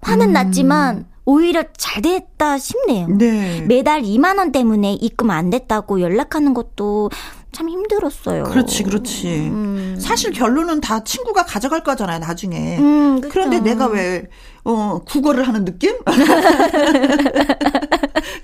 화는 0.00 0.28
음. 0.28 0.32
났지만 0.32 1.06
오히려 1.28 1.62
잘 1.76 2.00
됐다 2.00 2.56
싶네요. 2.56 3.06
네. 3.06 3.60
매달 3.68 4.00
2만 4.00 4.38
원 4.38 4.50
때문에 4.50 4.94
입금 4.94 5.30
안 5.30 5.50
됐다고 5.50 6.00
연락하는 6.00 6.54
것도 6.54 7.10
참 7.52 7.68
힘들었어요. 7.68 8.44
그렇지, 8.44 8.82
그렇지. 8.82 9.26
음. 9.50 9.96
사실 10.00 10.32
결론은 10.32 10.80
다 10.80 11.04
친구가 11.04 11.44
가져갈 11.44 11.84
거잖아요, 11.84 12.20
나중에. 12.20 12.78
음, 12.78 13.20
그런데 13.20 13.60
내가 13.60 13.88
왜, 13.88 14.24
어, 14.70 15.00
국어를 15.06 15.48
하는 15.48 15.64
느낌? 15.64 15.96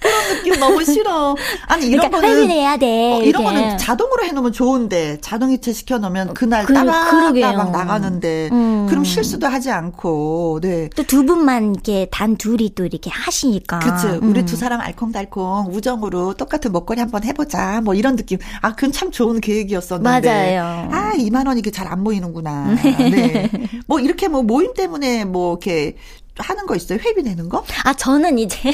그런 0.01 0.37
느낌 0.37 0.59
너무 0.59 0.83
싫어. 0.85 1.37
아니 1.67 1.87
이런 1.87 2.09
그러니까 2.11 2.21
거는 2.21 2.29
회비내야 2.39 2.77
돼. 2.79 3.13
어, 3.15 3.23
이런 3.23 3.43
이렇게. 3.43 3.45
거는 3.45 3.79
자동으로 3.79 4.25
해놓으면 4.25 4.53
좋은데 4.53 5.19
자동이체 5.21 5.73
시켜놓으면 5.73 6.33
그날 6.35 6.65
그- 6.65 6.73
따박따박. 6.75 7.71
나가는데 7.73 8.49
음. 8.53 8.87
그럼 8.89 9.05
실수도 9.05 9.47
하지 9.49 9.71
않고 9.71 10.61
네. 10.63 10.89
또 10.97 11.05
두 11.05 11.25
분만 11.27 11.73
이렇게 11.75 12.09
단 12.11 12.37
둘이 12.37 12.75
또 12.75 12.85
이렇게 12.87 13.11
하시니까. 13.11 13.79
그치. 13.81 14.07
우리 14.27 14.41
음. 14.41 14.47
두 14.47 14.57
사람 14.57 14.81
알콩달콩 14.81 15.67
우정으로 15.71 16.35
똑같은 16.35 16.73
먹거리 16.73 16.99
한번 17.01 17.23
해보자. 17.25 17.83
뭐 17.85 17.95
이런 17.95 18.17
느낌. 18.17 18.39
아, 18.63 18.75
그건 18.75 18.91
참 18.93 19.11
좋은 19.11 19.41
계획이었었는데. 19.41 20.29
맞아요. 20.29 20.89
아, 20.91 21.13
2만 21.17 21.47
원이 21.47 21.63
잘안 21.71 22.03
모이는구나. 22.03 22.75
네. 22.83 23.51
뭐 23.87 24.01
이렇게 24.01 24.29
뭐 24.29 24.43
모임 24.43 24.73
때문에 24.75 25.25
뭐 25.25 25.53
이렇게 25.53 25.97
하는 26.37 26.67
거 26.67 26.75
있어요? 26.75 26.99
회비 27.01 27.23
내는 27.23 27.49
거? 27.49 27.65
아, 27.85 27.93
저는 27.95 28.39
이제 28.39 28.73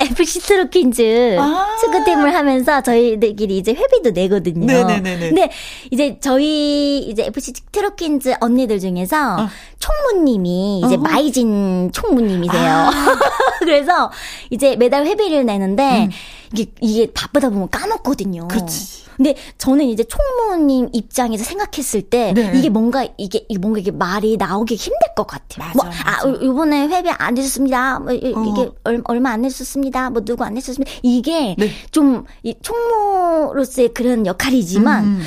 FC 0.00 0.40
트로킨즈 0.40 1.36
음. 1.36 1.38
아. 1.38 1.76
축구팀을 1.80 2.34
하면서 2.34 2.82
저희들끼리 2.82 3.58
이제 3.58 3.72
회비도 3.72 4.10
내거든요. 4.12 4.66
네네네네. 4.66 5.28
근데 5.28 5.50
이제 5.90 6.18
저희 6.20 7.00
이제 7.00 7.24
FC 7.26 7.52
트로킨즈 7.70 8.36
언니들 8.40 8.80
중에서 8.80 9.48
총무님이 9.78 10.82
이제 10.86 10.94
어. 10.94 10.98
마이진 10.98 11.90
총무님이세요. 11.92 12.70
아. 12.70 12.90
그래서 13.60 14.10
이제 14.48 14.76
매달 14.76 15.06
회비를 15.06 15.44
내는데 15.44 16.08
이게 16.52 16.70
이게 16.80 17.12
바쁘다 17.12 17.50
보면 17.50 17.68
까먹거든요. 17.70 18.42
음. 18.42 18.48
그렇지. 18.48 19.00
근데 19.16 19.34
저는 19.58 19.84
이제 19.84 20.02
총무님 20.04 20.88
입장에서 20.92 21.44
생각했을 21.44 22.02
때 22.02 22.32
네. 22.32 22.52
이게 22.54 22.70
뭔가 22.70 23.06
이게 23.18 23.44
이게 23.48 23.58
뭔가 23.58 23.78
이게 23.78 23.90
말이 23.90 24.36
나오기 24.38 24.74
힘들 24.76 24.98
것 25.14 25.26
같아요. 25.26 25.66
맞아, 25.66 25.72
뭐, 25.74 25.84
맞아. 25.84 25.98
아, 26.26 26.28
이번에 26.42 26.86
회비 26.88 27.10
안 27.10 27.34
내셨습니다. 27.34 27.98
뭐, 28.00 28.12
이- 28.12 28.32
어. 28.34 28.42
이게 28.44 28.70
얼- 28.84 29.02
얼마 29.04 29.30
안 29.30 29.42
내셨습니다. 29.42 30.10
뭐 30.10 30.24
누구 30.24 30.42
안 30.44 30.54
내셨습니다. 30.54 30.90
이게 31.02 31.54
네. 31.58 31.70
좀이 31.90 32.54
총무로서의 32.62 33.88
그런 33.94 34.26
역할이지만 34.26 35.04
음. 35.04 35.22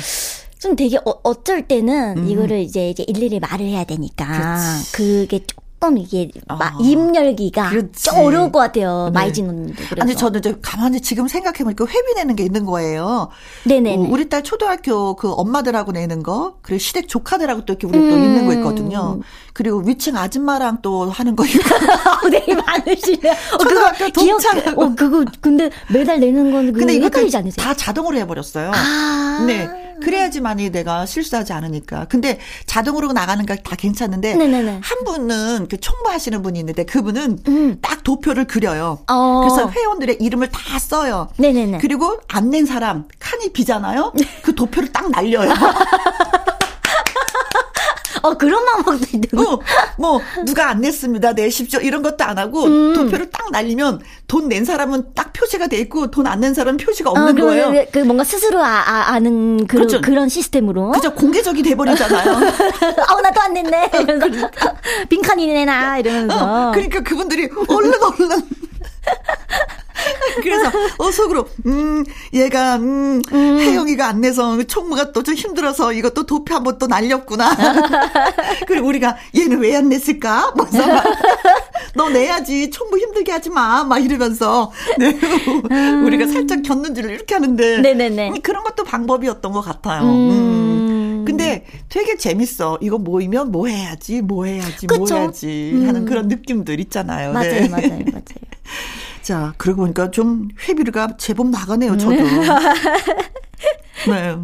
좀 0.58 0.76
되게 0.76 0.96
어, 0.98 1.20
어쩔 1.22 1.66
때는 1.68 2.18
음. 2.18 2.28
이거를 2.28 2.60
이제 2.60 2.90
이제 2.90 3.04
일일이 3.06 3.38
말을 3.38 3.66
해야 3.66 3.84
되니까 3.84 4.26
그렇지. 4.26 4.92
그게 4.92 5.38
조금 5.46 5.63
이게 5.98 6.30
마- 6.48 6.68
어. 6.68 6.78
입 6.80 6.98
열기가 7.14 7.68
그렇지. 7.68 8.04
좀 8.04 8.18
어려울 8.20 8.50
것 8.50 8.58
같아요. 8.58 9.10
네. 9.12 9.20
마이진 9.20 9.48
언니도 9.50 9.74
그래서. 9.76 9.96
아니, 10.00 10.14
저는 10.16 10.38
이제 10.40 10.56
가만히 10.62 11.02
지금 11.02 11.28
생각해보니까 11.28 11.84
회비 11.84 12.14
내는 12.16 12.36
게 12.36 12.42
있는 12.44 12.64
거예요. 12.64 13.28
네네. 13.64 13.96
어, 13.96 14.00
우리 14.08 14.30
딸 14.30 14.42
초등학교 14.42 15.14
그 15.14 15.30
엄마들하고 15.30 15.92
내는 15.92 16.22
거, 16.22 16.56
그리고 16.62 16.78
시댁 16.78 17.06
조카들하고 17.08 17.66
또 17.66 17.74
이렇게 17.74 17.86
우리 17.86 17.98
또 17.98 18.16
음. 18.16 18.22
있는 18.22 18.46
거 18.46 18.54
있거든요. 18.54 19.20
그리고 19.52 19.82
위층 19.84 20.16
아줌마랑 20.16 20.78
또 20.80 21.10
하는 21.10 21.36
거 21.36 21.44
있고. 21.44 21.58
되게 22.30 22.54
많으시네. 22.54 23.30
어, 23.30 23.58
초등학교 23.58 24.08
동창하고. 24.08 24.82
어, 24.82 24.94
그거, 24.96 25.24
근데 25.42 25.68
매달 25.92 26.18
내는 26.18 26.50
건 26.50 26.72
근데 26.72 26.98
헷갈리지 26.98 27.36
않으세요? 27.36 27.62
다 27.62 27.74
자동으로 27.74 28.16
해버렸어요. 28.16 28.72
아. 28.74 29.44
네. 29.46 29.68
그래야지만이 30.00 30.70
내가 30.70 31.06
실수하지 31.06 31.52
않으니까. 31.52 32.06
근데 32.08 32.38
자동으로 32.66 33.12
나가는 33.12 33.44
거 33.46 33.54
다 33.64 33.76
괜찮은데. 33.76 34.34
네네네. 34.34 34.80
한 34.82 35.04
분은 35.04 35.68
그 35.70 35.78
총무하시는 35.78 36.42
분이 36.42 36.58
있는데 36.58 36.84
그분은 36.84 37.38
음. 37.48 37.78
딱 37.80 38.02
도표를 38.02 38.46
그려요. 38.46 38.98
어. 39.08 39.40
그래서 39.48 39.70
회원들의 39.70 40.18
이름을 40.20 40.50
다 40.50 40.78
써요. 40.78 41.28
네네네. 41.38 41.78
그리고 41.78 42.18
안 42.28 42.50
낸 42.50 42.66
사람 42.66 43.04
칸이 43.18 43.52
비잖아요. 43.52 44.12
그 44.42 44.54
도표를 44.54 44.92
딱 44.92 45.10
날려요. 45.10 45.50
어, 48.24 48.34
그런 48.34 48.64
방법도 48.64 49.06
있는 49.12 49.28
어, 49.38 49.60
뭐 49.98 50.20
누가 50.46 50.70
안 50.70 50.80
냈습니다. 50.80 51.34
내십시오. 51.34 51.80
이런 51.80 52.02
것도 52.02 52.24
안 52.24 52.38
하고 52.38 52.64
음. 52.64 52.94
도표를 52.94 53.30
딱 53.30 53.50
날리면 53.50 54.00
돈 54.26 54.48
낸 54.48 54.64
사람은 54.64 55.14
딱 55.14 55.32
표시가 55.32 55.66
돼 55.68 55.78
있고 55.78 56.10
돈 56.10 56.26
안 56.26 56.40
낸 56.40 56.54
사람은 56.54 56.78
표시가 56.78 57.10
없는 57.10 57.40
어, 57.40 57.44
거예요. 57.44 57.70
그, 57.72 57.86
그 57.92 57.98
뭔가 58.00 58.24
스스로 58.24 58.60
아, 58.62 59.18
는 59.20 59.66
그, 59.66 59.76
그렇죠. 59.76 60.00
그런 60.00 60.28
시스템으로. 60.28 60.92
그저 60.92 61.12
공개적이 61.14 61.62
돼버리잖아요. 61.62 62.30
어, 63.12 63.20
나도 63.20 63.40
안 63.40 63.52
냈네. 63.54 63.90
이러면서. 64.00 64.50
빈칸이네, 65.08 65.64
나. 65.66 65.98
이러면서. 65.98 66.34
어, 66.36 66.70
그러니까 66.72 67.00
그분들이 67.00 67.48
얼른 67.68 67.92
얼른. 68.02 68.42
그래서 70.42 70.70
어 70.98 71.10
속으로 71.10 71.48
음 71.66 72.04
얘가 72.32 72.76
음, 72.76 73.22
혜영이가 73.32 74.06
안 74.06 74.20
내서 74.20 74.60
총무가 74.64 75.12
또 75.12 75.22
좀 75.24 75.34
힘들어서 75.34 75.92
이것도 75.94 76.26
도표 76.26 76.54
한번 76.54 76.76
또 76.78 76.86
날렸구나. 76.86 77.50
그리고 78.66 78.88
우리가 78.88 79.16
얘는 79.34 79.58
왜 79.60 79.74
안 79.76 79.88
냈을까? 79.88 80.52
뭐서 80.56 80.78
너 81.94 82.10
내야지 82.10 82.70
총무 82.70 82.98
힘들게 82.98 83.32
하지 83.32 83.48
마. 83.50 83.84
막 83.84 84.04
이러면서 84.04 84.70
네. 84.98 85.16
우리가 86.04 86.26
살짝 86.26 86.62
겼는지를 86.62 87.10
이렇게 87.12 87.34
하는데 87.34 87.78
네네네. 87.78 88.28
음, 88.30 88.40
그런 88.42 88.64
것도 88.64 88.84
방법이었던 88.84 89.50
것 89.52 89.60
같아요. 89.62 90.02
음. 90.02 90.63
음. 91.56 91.62
근데 91.62 91.84
되게 91.88 92.16
재밌어. 92.16 92.78
이거 92.80 92.98
모이면 92.98 93.52
뭐 93.52 93.66
해야지, 93.66 94.22
뭐 94.22 94.44
해야지, 94.44 94.86
뭐 94.86 95.00
그쵸? 95.00 95.16
해야지 95.16 95.82
하는 95.84 96.02
음. 96.02 96.06
그런 96.06 96.28
느낌들 96.28 96.80
있잖아요. 96.80 97.32
맞아요, 97.32 97.50
네. 97.50 97.68
맞아요, 97.68 97.88
맞아요. 97.88 98.24
자, 99.22 99.54
그러고 99.56 99.82
보니까 99.82 100.10
좀 100.10 100.48
회비가 100.68 101.16
제법 101.16 101.48
나가네요, 101.48 101.96
저도. 101.96 102.22
네. 104.06 104.36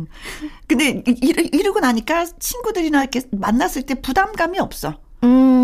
근데 0.66 1.02
이러, 1.20 1.42
이러고 1.42 1.80
나니까 1.80 2.26
친구들이나 2.38 3.02
이렇게 3.02 3.22
만났을 3.32 3.82
때 3.82 3.94
부담감이 3.94 4.58
없어. 4.58 4.98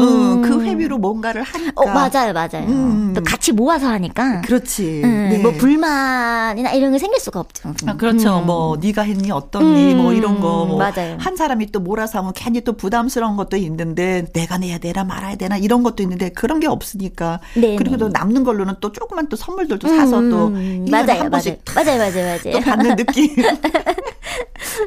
음. 0.00 0.38
어, 0.38 0.40
그 0.42 0.62
회비로 0.64 0.98
뭔가를 0.98 1.42
하니까. 1.42 1.72
어, 1.74 1.87
맞아요, 1.87 2.32
맞아요. 2.32 2.66
음. 2.68 3.12
또 3.14 3.22
같이 3.22 3.52
모아서 3.52 3.88
하니까. 3.88 4.40
그렇지. 4.42 5.02
음, 5.04 5.28
네. 5.30 5.38
뭐 5.38 5.52
불만이나 5.52 6.72
이런 6.72 6.92
게 6.92 6.98
생길 6.98 7.20
수가 7.20 7.40
없죠. 7.40 7.72
아, 7.87 7.96
그렇죠. 7.96 8.40
음. 8.40 8.46
뭐 8.46 8.76
네가 8.76 9.02
했니 9.02 9.30
어떻니 9.30 9.92
음, 9.94 9.98
뭐 9.98 10.12
이런 10.12 10.40
거 10.40 10.66
뭐 10.66 10.78
맞아요. 10.78 11.16
한 11.18 11.37
사람이 11.37 11.70
또 11.72 11.80
몰아서 11.80 12.18
하면 12.18 12.32
괜히 12.35 12.61
또 12.62 12.72
부담스러운 12.74 13.37
것도 13.37 13.56
있는데 13.56 14.26
내가 14.32 14.59
내야 14.59 14.78
되나 14.78 15.04
말아야 15.04 15.37
되나 15.37 15.56
이런 15.56 15.82
것도 15.82 16.02
있는데 16.02 16.30
그런 16.30 16.61
게 16.61 16.66
없으니까 16.66 17.40
네, 17.54 17.76
그리고 17.76 17.96
네. 17.96 17.98
또 17.98 18.09
남는 18.09 18.44
걸로는 18.44 18.74
또 18.80 18.92
조그만 18.92 19.28
또 19.28 19.37
선물들도 19.37 19.87
사서 19.88 20.28
또 20.28 20.48
음, 20.48 20.85
1년에 20.87 20.90
맞아요, 20.90 21.20
한 21.22 21.30
번씩 21.30 21.61
맞아요, 21.74 21.98
맞아요, 21.98 22.12
맞아요, 22.24 22.38
또 22.42 22.50
맞아요. 22.50 22.64
받는 22.64 22.96
느낌. 22.96 23.37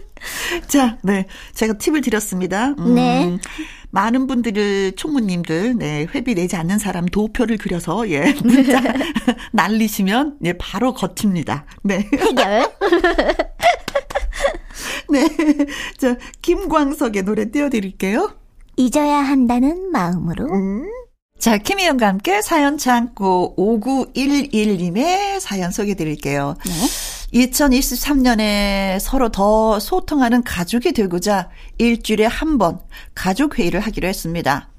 자, 0.68 0.98
네. 1.02 1.26
제가 1.54 1.74
팁을 1.74 2.02
드렸습니다. 2.02 2.74
음, 2.80 2.96
네. 2.96 3.38
많은 3.92 4.28
분들을, 4.28 4.94
총무님들, 4.96 5.78
네, 5.78 6.08
회비 6.14 6.36
내지 6.36 6.56
않는 6.56 6.80
사람 6.80 7.06
도표를 7.06 7.58
그려서, 7.58 8.10
예, 8.10 8.34
문자 8.44 8.82
날리시면, 9.52 10.38
예, 10.46 10.54
바로 10.54 10.94
거칩니다. 10.94 11.66
네. 11.84 12.08
해결. 12.14 12.72
네. 15.10 15.28
자, 15.98 16.16
김광석의 16.42 17.24
노래 17.24 17.50
띄워드릴게요. 17.50 18.32
잊어야 18.78 19.18
한다는 19.18 19.92
마음으로. 19.92 20.48
자, 21.40 21.58
김희영과 21.58 22.08
함께 22.08 22.42
사연 22.42 22.78
창고 22.78 23.56
5911님의 23.58 25.40
사연 25.40 25.72
소개드릴게요. 25.72 26.56
네. 26.66 26.72
2023년에 27.34 29.00
서로 29.00 29.30
더 29.30 29.80
소통하는 29.80 30.44
가족이 30.44 30.94
되고자 30.94 31.50
일주일에 31.78 32.26
한 32.26 32.58
번 32.58 32.80
가족 33.16 33.58
회의를 33.60 33.80
하기로 33.80 34.08
했습니다. 34.08 34.70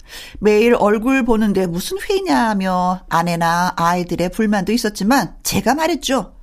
매일 0.41 0.75
얼굴 0.75 1.25
보는데 1.25 1.67
무슨 1.67 1.99
회의냐며 2.01 3.03
아내나 3.09 3.75
아이들의 3.77 4.31
불만도 4.31 4.73
있었지만 4.73 5.37
제가 5.43 5.75
말했죠. 5.75 6.35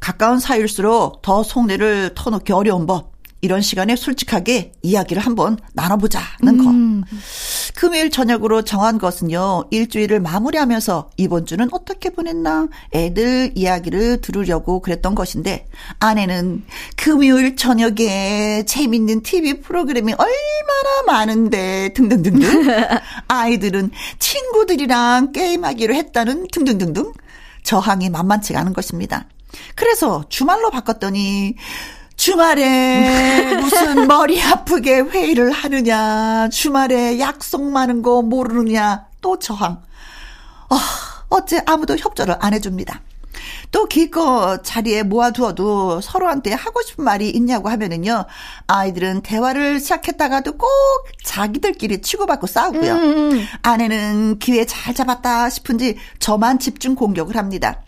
가까운 0.00 0.40
사이일수록 0.40 1.22
더 1.22 1.42
속내를 1.42 2.14
터놓기 2.14 2.52
어려운 2.52 2.86
법. 2.86 3.13
이런 3.44 3.60
시간에 3.60 3.94
솔직하게 3.94 4.72
이야기를 4.80 5.20
한번 5.20 5.58
나눠보자는 5.74 6.56
거. 6.64 7.06
금요일 7.74 8.08
저녁으로 8.08 8.62
정한 8.62 8.96
것은요, 8.96 9.64
일주일을 9.70 10.18
마무리하면서 10.20 11.10
이번 11.18 11.44
주는 11.44 11.68
어떻게 11.70 12.08
보냈나, 12.08 12.68
애들 12.94 13.52
이야기를 13.54 14.22
들으려고 14.22 14.80
그랬던 14.80 15.14
것인데, 15.14 15.68
아내는 16.00 16.64
금요일 16.96 17.54
저녁에 17.54 18.64
재밌는 18.66 19.22
TV 19.22 19.60
프로그램이 19.60 20.14
얼마나 20.14 21.02
많은데, 21.06 21.92
등등등등. 21.92 22.40
아이들은 23.28 23.90
친구들이랑 24.20 25.32
게임하기로 25.32 25.94
했다는 25.94 26.46
등등등등. 26.50 27.12
저항이 27.62 28.08
만만치가 28.08 28.58
않은 28.60 28.72
것입니다. 28.72 29.26
그래서 29.74 30.24
주말로 30.30 30.70
바꿨더니, 30.70 31.56
주말에 32.24 33.54
무슨 33.60 34.08
머리 34.08 34.42
아프게 34.42 35.00
회의를 35.00 35.52
하느냐, 35.52 36.48
주말에 36.48 37.20
약속 37.20 37.62
많은 37.62 38.00
거 38.00 38.22
모르느냐, 38.22 39.08
또 39.20 39.38
저항. 39.38 39.82
어, 40.70 40.76
어째 41.28 41.60
아무도 41.66 41.98
협조를 41.98 42.36
안 42.40 42.54
해줍니다. 42.54 43.02
또 43.70 43.84
기껏 43.84 44.62
자리에 44.62 45.02
모아두어도 45.02 46.00
서로한테 46.00 46.54
하고 46.54 46.80
싶은 46.80 47.04
말이 47.04 47.28
있냐고 47.28 47.68
하면은요, 47.68 48.24
아이들은 48.68 49.20
대화를 49.20 49.78
시작했다가도 49.78 50.56
꼭 50.56 50.70
자기들끼리 51.24 52.00
치고받고 52.00 52.46
싸우고요. 52.46 52.94
음. 52.94 53.02
음, 53.02 53.32
음. 53.32 53.46
아내는 53.60 54.38
기회 54.38 54.64
잘 54.64 54.94
잡았다 54.94 55.50
싶은지 55.50 55.98
저만 56.20 56.58
집중 56.58 56.94
공격을 56.94 57.36
합니다. 57.36 57.82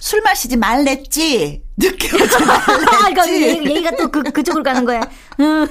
술 0.00 0.20
마시지 0.22 0.56
말랬지. 0.56 1.62
늦게 1.76 2.08
오지 2.16 2.44
말랬지. 2.44 3.62
얘기가 3.70 3.92
또 3.96 4.10
그, 4.10 4.22
그쪽으로 4.24 4.64
가는 4.64 4.84
거야. 4.84 5.00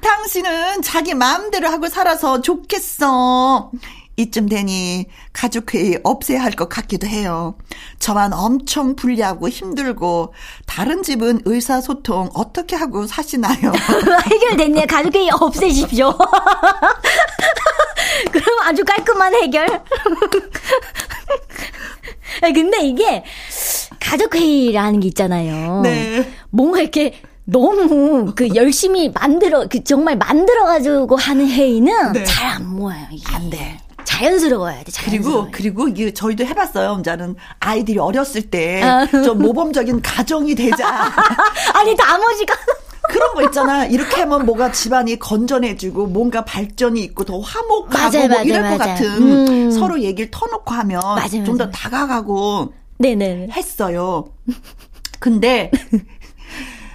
당신은 0.00 0.82
자기 0.82 1.14
마음대로 1.14 1.68
하고 1.68 1.88
살아서 1.88 2.40
좋겠어. 2.40 3.70
이쯤 4.18 4.48
되니 4.48 5.04
가족회의 5.34 6.00
없애야 6.02 6.42
할 6.42 6.52
것 6.52 6.70
같기도 6.70 7.06
해요. 7.06 7.58
저만 7.98 8.32
엄청 8.32 8.96
불리하고 8.96 9.50
힘들고 9.50 10.32
다른 10.64 11.02
집은 11.02 11.42
의사소통 11.44 12.30
어떻게 12.32 12.76
하고 12.76 13.06
사시나요? 13.06 13.72
해결됐네요. 14.32 14.86
가족회의 14.86 15.28
없애십시오. 15.38 16.16
그럼 18.32 18.44
아주 18.62 18.84
깔끔한 18.84 19.34
해결. 19.34 19.66
근데 22.54 22.78
이게 22.82 23.24
가족회의라는 24.00 25.00
게 25.00 25.08
있잖아요. 25.08 25.80
네. 25.82 26.30
뭔가 26.50 26.80
이렇게 26.80 27.20
너무 27.44 28.32
그 28.34 28.54
열심히 28.54 29.08
만들어 29.10 29.66
그 29.68 29.82
정말 29.84 30.16
만들어 30.16 30.64
가지고 30.64 31.16
하는 31.16 31.48
회의는 31.48 32.12
네. 32.12 32.24
잘안 32.24 32.66
모여요. 32.68 33.06
이게. 33.10 33.34
안 33.34 33.50
돼. 33.50 33.78
자연스러워야 34.04 34.82
돼. 34.84 34.90
자연스러워야 34.92 35.50
그리고 35.50 35.50
그리고 35.52 35.88
이게 35.88 36.12
저희도 36.14 36.44
해봤어요. 36.44 36.98
이제는 37.00 37.36
아이들이 37.60 37.98
어렸을 37.98 38.42
때좀 38.42 38.84
아. 38.84 39.34
모범적인 39.34 40.00
가정이 40.02 40.54
되자. 40.54 40.86
아니 41.74 41.94
나머지가 41.94 42.54
그런 43.08 43.34
거 43.34 43.42
있잖아. 43.44 43.84
이렇게 43.86 44.16
하면 44.22 44.44
뭐가 44.46 44.72
집안이 44.72 45.18
건전해지고 45.18 46.06
뭔가 46.08 46.44
발전이 46.44 47.00
있고 47.02 47.24
더 47.24 47.38
화목하고 47.40 47.88
맞아요, 47.92 48.28
뭐 48.28 48.36
맞아요, 48.38 48.44
이럴 48.44 48.62
맞아요. 48.62 48.78
것 48.78 48.84
같은 48.84 49.06
음. 49.22 49.70
서로 49.70 50.00
얘기를 50.00 50.30
터놓고 50.30 50.72
하면 50.74 51.00
좀 51.44 51.56
더 51.58 51.70
다가가고 51.70 52.72
네네 52.98 53.48
했어요. 53.52 54.26
근데 55.20 55.70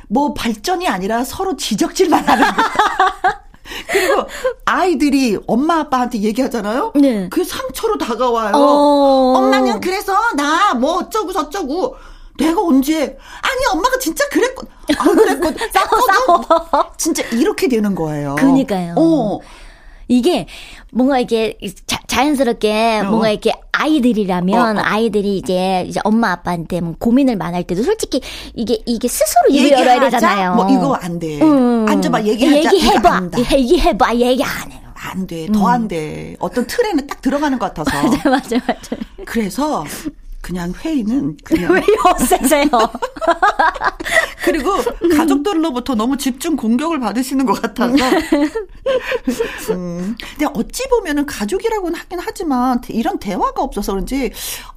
뭐 0.08 0.34
발전이 0.34 0.88
아니라 0.88 1.24
서로 1.24 1.56
지적질만 1.56 2.28
하는 2.28 2.44
거. 2.46 2.64
그리고 3.90 4.28
아이들이 4.66 5.38
엄마 5.48 5.80
아빠한테 5.80 6.20
얘기하잖아요. 6.20 6.92
네. 6.96 7.30
그 7.30 7.44
상처로 7.44 7.98
다가와요. 7.98 8.54
어... 8.56 9.34
엄마는 9.38 9.80
그래서 9.80 10.14
나 10.36 10.74
뭐 10.74 10.98
어쩌고 11.00 11.32
저쩌고 11.34 11.96
내가 12.46 12.62
언제 12.62 12.96
아니 13.04 13.66
엄마가 13.74 13.98
진짜 14.00 14.28
그랬고 14.30 14.68
아 14.98 15.04
그랬고 15.14 15.52
싸워 15.72 16.42
싸워 16.42 16.92
진짜 16.98 17.24
이렇게 17.32 17.68
되는 17.68 17.96
거예요. 17.96 18.36
그니까요. 18.36 18.96
어. 18.98 19.40
이게 20.08 20.46
뭔가 20.92 21.20
이게 21.20 21.58
자, 21.88 21.98
연스럽게 22.26 23.00
어. 23.06 23.10
뭔가 23.10 23.30
이렇게 23.30 23.54
아이들이라면 23.72 24.78
어, 24.78 24.82
어. 24.82 24.84
아이들이 24.84 25.38
이제 25.38 25.86
이제 25.88 26.00
엄마 26.04 26.32
아빠한테 26.34 26.82
뭐 26.82 26.96
고민을 27.00 27.38
말할 27.38 27.64
때도 27.64 27.84
솔직히 27.84 28.22
이게 28.54 28.82
이게 28.86 29.08
스스로 29.08 29.50
입을 29.50 29.72
열어야 29.72 30.00
되잖아요. 30.02 30.56
뭐 30.56 30.70
이거 30.70 30.94
안 30.96 31.18
돼. 31.18 31.42
음. 31.42 31.88
앉아봐 31.88 32.24
얘기하자. 32.24 32.58
얘기해봐. 32.58 33.30
얘기해봐. 33.54 34.16
얘기 34.16 34.44
안 34.44 34.72
해요. 34.72 34.82
안 34.94 35.26
돼. 35.26 35.48
더안 35.48 35.84
음. 35.84 35.88
돼. 35.88 36.36
어떤 36.40 36.68
틀에는 36.68 37.08
딱 37.08 37.22
들어가는 37.22 37.58
것 37.58 37.74
같아서. 37.74 37.92
맞아, 38.08 38.30
맞아, 38.30 38.58
맞아. 38.68 38.96
그래서 39.26 39.84
그냥 40.42 40.74
회의는 40.74 41.38
그냥 41.44 41.74
회의 41.76 41.86
없애세요. 42.06 42.66
그리고 44.44 44.72
가족들로부터 45.16 45.96
너무 45.96 46.18
집중 46.18 46.56
공격을 46.56 47.00
받으시는 47.00 47.46
것 47.46 47.62
같아서. 47.62 47.94
음, 49.72 50.16
근데 50.38 50.46
어찌 50.54 50.88
보면은 50.90 51.26
가족이라고는 51.26 51.98
하긴 52.00 52.20
하지만 52.22 52.82
이런 52.90 53.20
대화가 53.20 53.62
없어서 53.62 53.94
그런지 53.94 54.32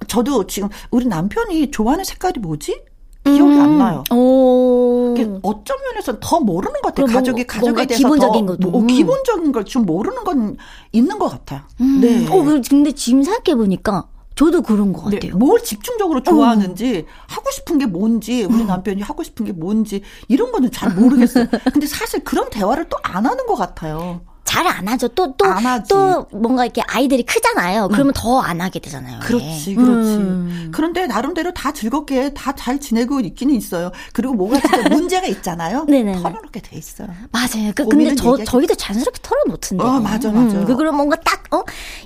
저도 0.07 0.47
지금 0.47 0.69
우리 0.91 1.05
남편이 1.07 1.71
좋아하는 1.71 2.03
색깔이 2.03 2.39
뭐지? 2.39 2.81
기억이 3.23 3.55
음. 3.55 3.61
안 3.61 3.77
나요. 3.79 4.03
오. 4.11 5.15
어쩐 5.41 5.77
면에서 5.83 6.19
더 6.19 6.39
모르는 6.39 6.79
것 6.81 6.93
같아요. 6.93 7.07
가족이 7.07 7.45
가족에 7.47 7.87
대해서 7.87 8.03
기본적인 8.03 8.45
더, 8.45 8.57
뭐, 8.69 8.81
음. 8.81 8.87
기본적인 8.87 9.51
걸 9.51 9.63
좀 9.65 9.83
모르는 9.87 10.23
건 10.23 10.57
있는 10.91 11.17
것 11.17 11.29
같아요. 11.29 11.61
음. 11.81 12.01
네. 12.01 12.27
어, 12.29 12.43
근데 12.69 12.91
지금 12.91 13.23
생각해 13.23 13.55
보니까 13.57 14.07
저도 14.35 14.61
그런 14.61 14.91
것 14.93 15.09
네, 15.09 15.15
같아요. 15.17 15.31
네, 15.31 15.37
뭘 15.37 15.61
집중적으로 15.63 16.21
좋아하는지, 16.21 17.05
어. 17.07 17.11
하고 17.27 17.51
싶은 17.51 17.77
게 17.77 17.85
뭔지, 17.85 18.43
우리 18.43 18.63
어. 18.63 18.65
남편이 18.65 19.01
하고 19.01 19.23
싶은 19.23 19.45
게 19.45 19.51
뭔지, 19.53 20.01
이런 20.27 20.51
거는 20.51 20.71
잘 20.71 20.93
모르겠어요. 20.93 21.47
근데 21.73 21.87
사실 21.87 22.23
그런 22.23 22.49
대화를 22.49 22.89
또 22.89 22.97
안 23.03 23.25
하는 23.25 23.45
것 23.45 23.55
같아요. 23.55 24.21
잘 24.63 24.67
안 24.67 24.87
하죠. 24.87 25.07
또, 25.09 25.33
또, 25.37 25.45
또 25.89 26.25
뭔가 26.37 26.65
이렇게 26.65 26.81
아이들이 26.87 27.23
크잖아요. 27.23 27.87
그러면 27.89 28.07
음. 28.09 28.13
더안 28.15 28.61
하게 28.61 28.79
되잖아요. 28.79 29.19
그렇지, 29.21 29.75
그렇지. 29.75 30.09
음. 30.17 30.71
그런데 30.73 31.07
나름대로 31.07 31.53
다 31.53 31.71
즐겁게 31.71 32.33
다 32.33 32.53
잘 32.55 32.79
지내고 32.79 33.19
있기는 33.19 33.53
있어요. 33.53 33.91
그리고 34.13 34.33
뭐가 34.33 34.59
진짜 34.59 34.89
문제가 34.89 35.27
있잖아요. 35.27 35.85
네네. 35.85 36.21
털어놓게 36.21 36.61
돼 36.61 36.77
있어요. 36.77 37.09
맞아요. 37.31 37.71
그, 37.75 37.85
근데 37.85 38.15
저, 38.15 38.37
저희도 38.43 38.75
자연스럽게 38.75 39.19
털어놓던데. 39.21 39.83
어, 39.83 39.99
맞아, 39.99 40.31
맞아. 40.31 40.59
음, 40.59 40.65
그, 40.65 40.75
그럼 40.75 40.95
뭔가 40.95 41.15
딱, 41.17 41.43
어? 41.53 41.63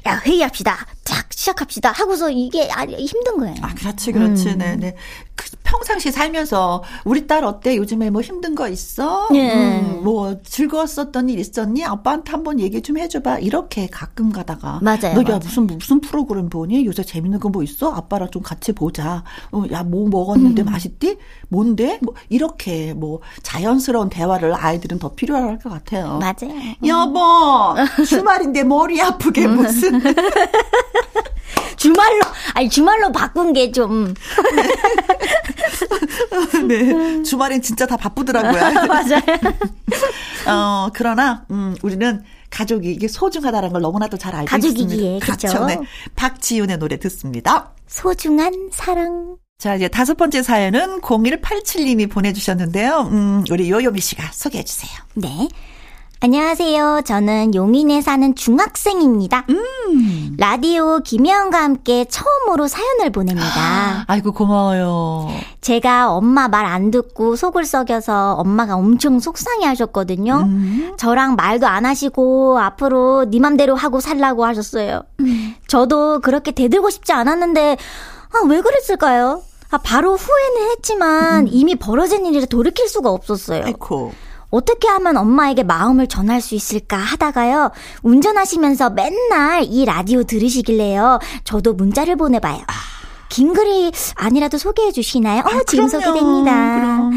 야, 0.08 0.22
회의합시다. 0.26 0.76
딱 1.06 1.26
시작합시다 1.32 1.92
하고서 1.92 2.30
이게 2.30 2.70
아, 2.72 2.84
힘든 2.86 3.38
거예요. 3.38 3.56
아, 3.62 3.74
그렇지, 3.76 4.12
그렇지. 4.12 4.50
음. 4.50 4.58
네, 4.58 4.76
네. 4.76 4.96
그 5.36 5.46
평상시 5.64 6.12
살면서 6.12 6.84
우리 7.06 7.26
딸 7.28 7.44
어때? 7.46 7.76
요즘에 7.78 8.10
뭐 8.10 8.22
힘든 8.22 8.56
거 8.56 8.68
있어? 8.68 9.28
네. 9.32 9.80
음, 9.82 10.04
뭐 10.04 10.36
즐거웠었던 10.44 11.30
일 11.30 11.40
있었니? 11.40 11.86
아빠한테 11.86 12.32
한번 12.39 12.60
얘기 12.60 12.82
좀 12.82 12.97
해줘봐. 12.97 13.39
이렇게 13.39 13.88
가끔 13.88 14.32
가다가 14.32 14.80
맞아요. 14.82 15.21
너 15.21 15.34
야, 15.34 15.38
무슨 15.39 15.67
무슨 15.67 15.99
프로그램 16.02 16.49
보니? 16.49 16.86
요새 16.86 17.04
재밌는 17.04 17.39
거 17.39 17.49
뭐 17.49 17.63
있어? 17.63 17.91
아빠랑 17.91 18.30
좀 18.32 18.41
같이 18.43 18.71
보자. 18.73 19.23
어, 19.52 19.63
야, 19.71 19.82
뭐 19.84 20.08
먹었는데 20.08 20.62
음. 20.62 20.65
맛있디? 20.65 21.17
뭔데? 21.49 21.97
뭐 22.02 22.13
이렇게 22.30 22.93
뭐 22.93 23.21
자연스러운 23.43 24.10
대화를 24.10 24.54
아이들은 24.54 24.99
더 24.99 25.13
필요할 25.15 25.58
것 25.60 25.69
같아요. 25.69 26.19
맞아요. 26.19 26.54
여보, 26.86 27.75
주말인데 28.06 28.63
머리 28.63 29.02
아프게 29.02 29.47
무슨 29.47 29.99
주말로 31.80 32.20
아니 32.54 32.70
주말로 32.70 33.12
바꾼 33.12 33.54
게 33.54 33.72
좀. 33.72 34.13
네. 36.68 37.24
주말엔 37.24 37.62
진짜 37.62 37.86
다 37.86 37.96
바쁘더라고요. 37.96 38.62
맞아요. 38.86 39.22
어, 40.48 40.89
그러나 40.94 41.46
음, 41.52 41.76
우리는 41.82 42.22
가족이 42.50 42.92
이게 42.92 43.08
소중하다는 43.08 43.72
걸 43.72 43.82
너무나도 43.82 44.18
잘 44.18 44.36
알고 44.36 44.48
가족이기에, 44.48 45.18
있습니다. 45.18 45.26
그렇죠. 45.26 45.65
네. 45.65 45.80
박지윤의 46.15 46.80
노래 46.80 46.98
듣습니다. 46.98 47.72
소중한 47.88 48.70
사랑. 48.72 49.38
자, 49.58 49.76
이제 49.76 49.88
다섯 49.88 50.15
번째 50.15 50.44
사연은 50.44 51.02
0187님이 51.02 52.10
보내주셨는데요. 52.10 53.10
음, 53.12 53.44
우리 53.50 53.70
요요미 53.70 54.02
씨가 54.02 54.32
소개해 54.34 54.63
주세요. 54.63 54.92
네. 55.15 55.48
안녕하세요. 56.22 57.04
저는 57.06 57.56
용인에 57.56 58.02
사는 58.02 58.36
중학생입니다. 58.36 59.46
음. 59.50 60.36
라디오 60.38 61.00
김혜영과 61.00 61.64
함께 61.64 62.04
처음으로 62.10 62.68
사연을 62.68 63.10
보냅니다. 63.10 64.04
아이고 64.08 64.34
고마워요. 64.34 65.30
제가 65.62 66.12
엄마 66.12 66.50
말 66.50 66.66
안 66.66 66.92
듣고 66.92 67.38
속을 67.38 67.64
썩여서 67.64 68.34
엄마가 68.34 68.76
엄청 68.76 69.22
속상해 69.22 69.66
하셨거든요. 69.68 70.42
음. 70.46 70.94
저랑 70.98 71.36
말도 71.38 71.68
안 71.68 71.86
하시고 71.86 72.60
앞으로 72.60 73.30
네 73.30 73.40
맘대로 73.40 73.76
하고 73.76 74.02
살라고 74.02 74.46
하셨어요. 74.46 75.04
음. 75.22 75.56
저도 75.68 76.20
그렇게 76.20 76.52
대들고 76.52 76.90
싶지 76.90 77.14
않았는데 77.14 77.78
아, 78.34 78.46
왜 78.48 78.60
그랬을까요? 78.62 79.42
아, 79.72 79.78
바로 79.78 80.18
후회는 80.18 80.72
했지만 80.72 81.44
음. 81.44 81.50
이미 81.50 81.76
벌어진 81.76 82.26
일이라 82.26 82.48
돌이킬 82.48 82.90
수가 82.90 83.10
없었어요. 83.10 83.64
아이고. 83.64 84.12
어떻게 84.50 84.88
하면 84.88 85.18
엄마에게 85.18 85.64
마음을 85.64 86.08
전할 86.08 86.42
수 86.42 86.56
있을까 86.56 86.98
하다가요. 86.98 87.72
운전하시면서 88.04 88.92
맨날 88.92 89.64
이 89.64 89.86
라디오 89.86 90.24
들으시길래요. 90.24 91.20
저도 91.44 91.74
문자를 91.74 92.16
보내봐요. 92.16 92.60
긴 93.30 93.54
글이 93.54 93.92
아니라도 94.16 94.58
소개해 94.58 94.92
주시나요? 94.92 95.42
어, 95.42 95.50
아, 95.50 95.62
지금 95.68 95.88
소개됩니다. 95.88 96.52
그럼. 96.76 97.12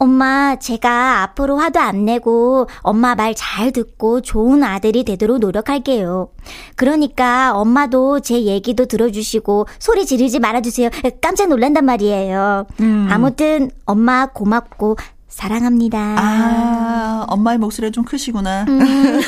엄마, 0.00 0.54
제가 0.56 1.22
앞으로 1.22 1.56
화도 1.58 1.80
안 1.80 2.04
내고 2.04 2.68
엄마 2.82 3.16
말 3.16 3.34
잘 3.34 3.72
듣고 3.72 4.20
좋은 4.20 4.62
아들이 4.62 5.02
되도록 5.04 5.38
노력할게요. 5.40 6.28
그러니까 6.76 7.52
엄마도 7.56 8.20
제 8.20 8.42
얘기도 8.42 8.86
들어주시고 8.86 9.66
소리 9.80 10.06
지르지 10.06 10.38
말아주세요. 10.38 10.90
깜짝 11.20 11.48
놀란단 11.48 11.84
말이에요. 11.84 12.66
음. 12.80 13.08
아무튼 13.10 13.70
엄마 13.86 14.26
고맙고 14.26 14.96
사랑합니다. 15.28 15.98
아, 16.18 17.24
엄마의 17.28 17.58
목소리가 17.58 17.92
좀 17.92 18.04
크시구나. 18.04 18.64
음. 18.68 18.80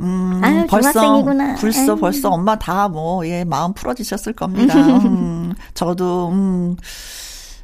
음, 0.00 0.40
아유, 0.42 0.66
벌써, 0.68 0.92
중학생이구나. 0.92 1.54
벌써, 1.56 1.94
벌써 1.96 2.30
엄마 2.30 2.58
다 2.58 2.88
뭐, 2.88 3.26
예, 3.26 3.44
마음 3.44 3.72
풀어지셨을 3.74 4.32
겁니다. 4.32 4.74
음, 4.76 5.52
저도, 5.74 6.30
음, 6.30 6.76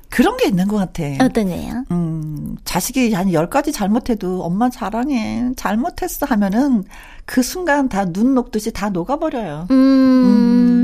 그런 0.08 0.36
게 0.36 0.48
있는 0.48 0.66
것 0.68 0.76
같아. 0.76 1.02
어떤 1.24 1.48
거예요? 1.48 1.84
음, 1.90 2.56
자식이 2.64 3.12
한 3.14 3.28
10가지 3.28 3.72
잘못해도 3.72 4.42
엄마 4.42 4.68
자랑해. 4.68 5.50
잘못했어 5.56 6.26
하면은 6.26 6.84
그 7.26 7.42
순간 7.42 7.88
다 7.88 8.04
눈 8.06 8.34
녹듯이 8.34 8.72
다 8.72 8.90
녹아버려요. 8.90 9.66
음. 9.70 9.76
음. 10.24 10.79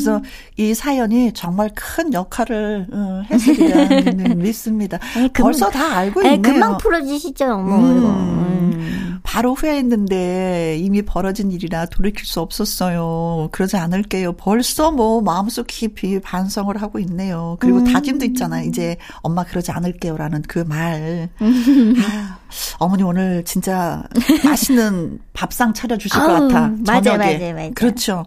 그래서 0.00 0.22
이 0.56 0.74
사연이 0.74 1.32
정말 1.32 1.70
큰 1.74 2.12
역할을 2.12 2.86
어, 2.92 3.22
했으리라 3.30 4.34
믿습니다. 4.34 4.98
에이, 5.16 5.28
금, 5.32 5.44
벌써 5.44 5.68
다 5.70 5.96
알고 5.98 6.22
있네요. 6.22 6.42
금방 6.42 6.78
풀어지시죠, 6.78 7.58
뭐. 7.58 7.78
음. 7.78 8.04
음. 8.04 9.20
바로 9.22 9.54
후회했는데 9.54 10.78
이미 10.80 11.02
벌어진 11.02 11.52
일이라 11.52 11.86
돌이킬 11.86 12.24
수 12.26 12.40
없었어요. 12.40 13.48
그러지 13.52 13.76
않을게요. 13.76 14.32
벌써 14.32 14.90
뭐 14.90 15.20
마음속 15.20 15.66
깊이 15.68 16.18
반성을 16.20 16.80
하고 16.80 16.98
있네요. 17.00 17.56
그리고 17.60 17.78
음. 17.78 17.84
다짐도 17.84 18.24
있잖아요. 18.26 18.66
이제 18.66 18.96
엄마 19.22 19.44
그러지 19.44 19.70
않을게요라는 19.70 20.42
그 20.48 20.60
말. 20.60 21.28
아, 21.38 22.38
어머니 22.78 23.02
오늘 23.02 23.44
진짜 23.44 24.02
맛있는 24.44 25.20
밥상 25.32 25.74
차려주실 25.74 26.20
것 26.20 26.26
같아. 26.26 26.68
맞아, 26.84 27.16
맞아, 27.16 27.52
맞아. 27.52 27.70
그렇죠. 27.74 28.26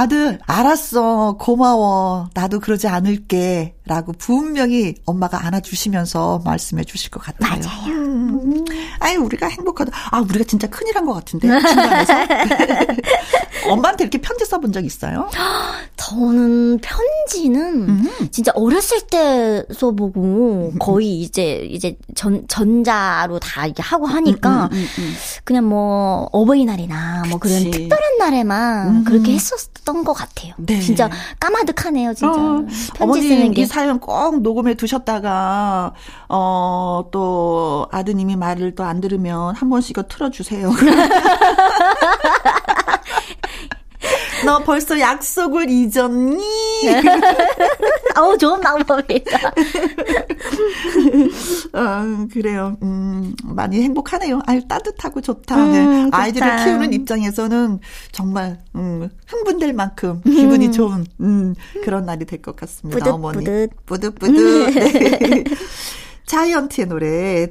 아들, 0.00 0.38
알았어. 0.46 1.36
고마워. 1.40 2.28
나도 2.34 2.60
그러지 2.60 2.86
않을게. 2.86 3.72
라고 3.86 4.12
분명히 4.12 4.94
엄마가 5.06 5.46
안아주시면서 5.46 6.42
말씀해 6.44 6.82
주실 6.84 7.10
것 7.10 7.22
같아요. 7.22 7.60
맞아요. 7.62 7.94
음. 7.96 8.64
아유, 8.98 9.20
우리가 9.20 9.46
행복하다. 9.46 9.92
아, 10.10 10.20
우리가 10.20 10.44
진짜 10.44 10.66
큰일 10.66 10.94
한 10.96 11.06
것 11.06 11.14
같은데. 11.14 11.48
중간에서. 11.48 12.12
엄마한테 13.70 14.04
이렇게 14.04 14.18
편지 14.20 14.44
써본 14.44 14.72
적 14.72 14.84
있어요? 14.84 15.28
저는 15.96 16.78
편지는 16.80 17.88
음. 17.88 18.28
진짜 18.30 18.52
어렸을 18.54 19.00
때 19.10 19.64
써보고 19.72 20.72
거의 20.78 21.20
이제, 21.20 21.66
이제 21.70 21.96
전, 22.14 22.44
전자로 22.48 23.38
다 23.38 23.66
이렇게 23.66 23.82
하고 23.82 24.06
하니까 24.06 24.68
음, 24.72 24.76
음, 24.76 24.78
음, 24.78 24.86
음. 24.98 25.14
그냥 25.44 25.68
뭐 25.68 26.28
어버이날이나 26.32 27.24
뭐 27.30 27.38
그런 27.38 27.70
특별한 27.70 28.18
날에만 28.18 29.04
그렇게 29.04 29.32
했었 29.32 29.58
던 29.86 30.04
것 30.04 30.12
같아요. 30.12 30.52
네. 30.58 30.78
진짜 30.80 31.08
까마득하네요, 31.40 32.12
진짜. 32.12 32.34
어, 32.38 32.66
편지 32.94 33.22
쓰는 33.22 33.52
게. 33.52 33.64
사연 33.64 33.98
꼭 34.00 34.42
녹음해 34.42 34.74
두셨다가 34.74 35.94
어 36.28 37.04
또 37.12 37.86
아드님이 37.92 38.36
말을 38.36 38.74
또 38.74 38.84
안 38.84 39.00
들으면 39.00 39.54
한 39.54 39.70
번씩 39.70 39.96
틀어주세요. 40.08 40.70
너 44.46 44.58
벌써 44.64 44.98
약속을 44.98 45.68
잊었니? 45.68 46.38
아우 48.14 48.38
좋은 48.38 48.60
방법이다. 48.60 49.52
어, 51.72 52.26
그래요. 52.32 52.76
음, 52.82 53.34
많이 53.44 53.82
행복하네요. 53.82 54.40
아유 54.46 54.60
따뜻하고 54.66 55.20
좋다. 55.20 55.56
음, 55.56 55.72
네. 55.72 56.16
아이들을 56.16 56.64
키우는 56.64 56.92
입장에서는 56.92 57.80
정말 58.12 58.58
음, 58.74 59.08
흥분될 59.26 59.72
만큼 59.72 60.22
기분이 60.22 60.66
음. 60.68 60.72
좋은 60.72 61.06
음, 61.20 61.54
그런 61.84 62.06
날이 62.06 62.24
될 62.24 62.40
것 62.40 62.54
같습니다. 62.56 62.98
뿌듯, 62.98 63.12
어머니. 63.12 63.38
뿌듯. 63.38 63.70
뿌듯 63.86 64.14
뿌듯. 64.18 64.74
네. 64.74 65.44
자이언티의 66.26 66.86
노래 66.88 67.46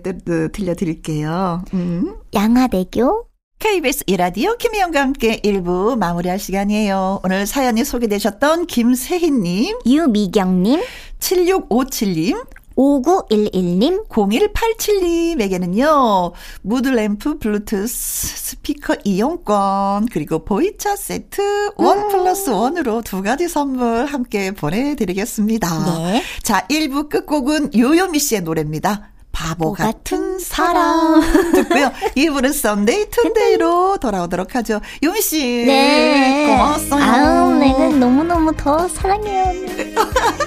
들려드릴게요. 0.51 1.63
음. 1.73 2.15
양화대교 2.33 3.25
KBS 3.65 4.03
2라디오 4.05 4.55
김혜영과 4.57 5.01
함께 5.01 5.41
1부 5.41 5.97
마무리할 5.97 6.37
시간이에요. 6.37 7.21
오늘 7.23 7.47
사연이 7.47 7.83
소개되셨던 7.83 8.67
김세희님, 8.67 9.79
유미경님, 9.87 10.83
7657님, 11.17 12.45
5911님, 12.75 14.07
0187님에게는요, 14.07 16.33
무드램프 16.61 17.39
블루투스 17.39 17.87
스피커 17.87 18.97
이용권, 19.03 20.09
그리고 20.11 20.45
보이차 20.45 20.95
세트 20.95 21.71
원 21.77 21.97
음. 21.97 22.09
플러스 22.09 22.51
원으로 22.51 23.01
두 23.01 23.23
가지 23.23 23.49
선물 23.49 24.05
함께 24.05 24.51
보내드리겠습니다. 24.51 25.97
네. 25.97 26.21
자, 26.43 26.67
1부 26.67 27.09
끝곡은 27.09 27.73
요요미 27.73 28.19
씨의 28.19 28.41
노래입니다. 28.41 29.14
바보 29.35 29.73
같은 29.73 30.39
사람 30.39 31.19
듣고요. 31.51 31.91
2부는 32.15 32.53
썬데이 32.53 33.09
튼데이로 33.09 33.97
돌아오도록 33.97 34.55
하죠. 34.55 34.79
요미 35.03 35.21
씨, 35.21 35.65
네, 35.67 36.47
고마웠어요. 36.47 37.03
아우, 37.03 37.53
내가 37.55 37.89
너무 37.89 38.23
너무 38.23 38.55
더 38.55 38.87
사랑해요. 38.87 39.99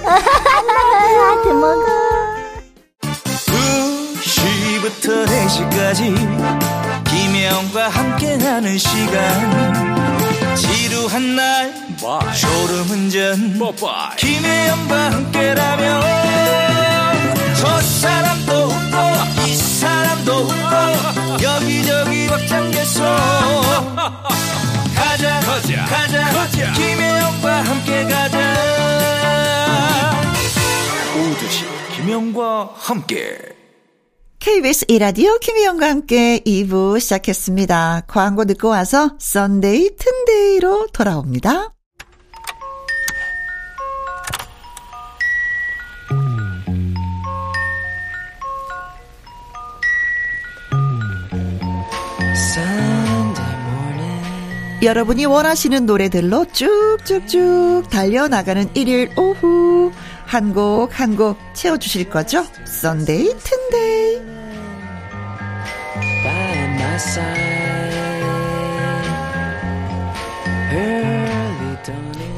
아, 0.05 1.41
대먹어. 1.43 1.85
2시부터 4.25 5.25
4시까지 5.27 7.05
김혜영과 7.09 7.89
함께하는 7.89 8.77
시간 8.79 10.55
지루한 10.55 11.35
날 11.35 11.73
Bye. 12.01 12.35
졸음운전 12.35 13.59
Bye. 13.59 14.15
김혜영과 14.17 15.11
함께라면 15.11 16.68
여기저기 21.41 22.27
벅장개소 22.27 23.03
가자 24.95 25.39
가자 25.41 25.85
가자, 25.85 26.31
가자. 26.31 26.73
김혜영과 26.73 27.61
함께 27.63 28.03
가자 28.03 28.37
오후 31.15 31.36
두시 31.36 31.65
김혜영과 31.95 32.73
함께 32.75 33.37
KBS 34.39 34.85
2라디오 34.87 35.37
김혜영과 35.39 35.89
함께 35.89 36.39
2부 36.45 36.99
시작했습니다. 36.99 38.03
광고 38.07 38.45
듣고 38.45 38.69
와서 38.69 39.11
썬데이 39.19 39.97
튼데이로 39.97 40.87
돌아옵니다. 40.93 41.73
여러분이 54.81 55.25
원하시는 55.25 55.85
노래들로 55.85 56.45
쭉쭉쭉 56.53 57.89
달려나가는 57.89 58.69
일요일 58.75 59.09
오후 59.17 59.91
한 60.25 60.53
곡 60.53 60.89
한 60.99 61.15
곡 61.17 61.37
채워주실 61.53 62.09
거죠? 62.09 62.45
썬데이 62.65 63.33
튼데이 63.43 64.21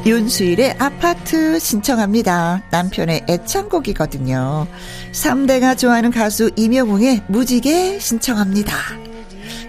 윤수일의 0.05 0.77
아파트 0.79 1.59
신청합니다. 1.59 2.63
남편의 2.71 3.25
애창곡이거든요. 3.29 4.65
3대가 5.11 5.77
좋아하는 5.77 6.09
가수 6.09 6.49
임영웅의 6.55 7.23
무지개 7.27 7.99
신청합니다. 7.99 9.00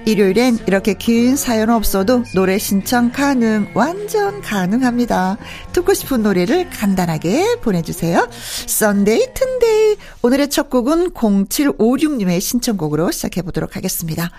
일요일엔 0.04 0.58
이렇게 0.66 0.94
긴 0.94 1.36
사연 1.36 1.70
없어도 1.70 2.24
노래 2.34 2.58
신청 2.58 3.12
가능, 3.12 3.70
완전 3.74 4.40
가능합니다. 4.40 5.38
듣고 5.72 5.94
싶은 5.94 6.22
노래를 6.22 6.68
간단하게 6.70 7.60
보내주세요. 7.60 8.28
썬데이 8.66 9.28
튼데이. 9.32 9.96
오늘의 10.22 10.50
첫 10.50 10.70
곡은 10.70 11.12
0756님의 11.12 12.40
신청곡으로 12.40 13.10
시작해보도록 13.12 13.76
하겠습니다. 13.76 14.30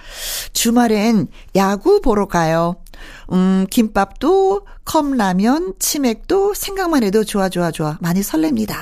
주말엔 0.51 1.27
야구 1.55 2.01
보러 2.01 2.27
가요. 2.27 2.82
음, 3.31 3.65
김밥도, 3.69 4.65
컵라면, 4.85 5.73
치맥도 5.79 6.53
생각만 6.53 7.03
해도 7.03 7.23
좋아, 7.23 7.49
좋아, 7.49 7.71
좋아. 7.71 7.97
많이 8.01 8.21
설렙니다. 8.21 8.75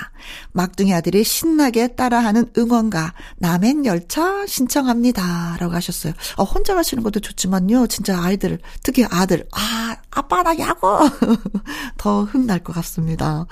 막둥이 0.51 0.93
아들이 0.93 1.23
신나게 1.23 1.89
따라하는 1.89 2.51
응원가, 2.57 3.13
남행 3.37 3.85
열차 3.85 4.45
신청합니다. 4.47 5.57
라고 5.59 5.73
하셨어요. 5.73 6.13
어, 6.37 6.43
혼자 6.43 6.75
가시는 6.75 7.03
것도 7.03 7.19
좋지만요. 7.19 7.87
진짜 7.87 8.21
아이들, 8.21 8.59
특히 8.83 9.05
아들, 9.09 9.47
아, 9.51 9.95
아빠 10.11 10.43
나 10.43 10.57
야구! 10.59 10.97
더 11.97 12.23
흥날 12.23 12.59
것 12.59 12.73
같습니다. 12.73 13.45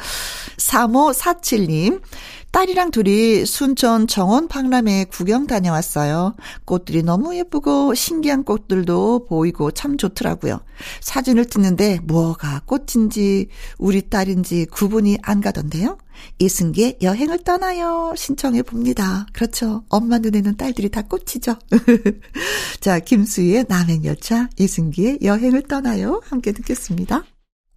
3547님, 0.57 2.01
딸이랑 2.51 2.91
둘이 2.91 3.45
순천 3.45 4.07
정원 4.07 4.47
박람회 4.47 5.05
구경 5.05 5.45
다녀왔어요. 5.45 6.35
꽃들이 6.65 7.03
너무 7.03 7.35
예쁘고 7.35 7.93
신기한 7.93 8.43
꽃들도 8.43 9.25
보이고 9.27 9.71
참 9.71 9.97
좋더라고요. 9.97 10.59
사진을 11.01 11.45
찍는데 11.45 11.99
뭐가 12.03 12.61
꽃인지 12.65 13.49
우리 13.77 14.09
딸인지 14.09 14.65
구분이 14.71 15.19
안 15.21 15.41
가던데요. 15.41 15.97
이승기의 16.39 16.97
여행을 17.01 17.43
떠나요. 17.43 18.13
신청해 18.17 18.63
봅니다. 18.63 19.25
그렇죠. 19.31 19.83
엄마 19.87 20.17
눈에는 20.17 20.57
딸들이 20.57 20.89
다 20.89 21.03
꽃이죠. 21.03 21.55
자, 22.81 22.99
김수희의 22.99 23.65
남행열차, 23.69 24.49
이승기의 24.57 25.19
여행을 25.21 25.63
떠나요. 25.63 26.21
함께 26.25 26.51
듣겠습니다. 26.51 27.23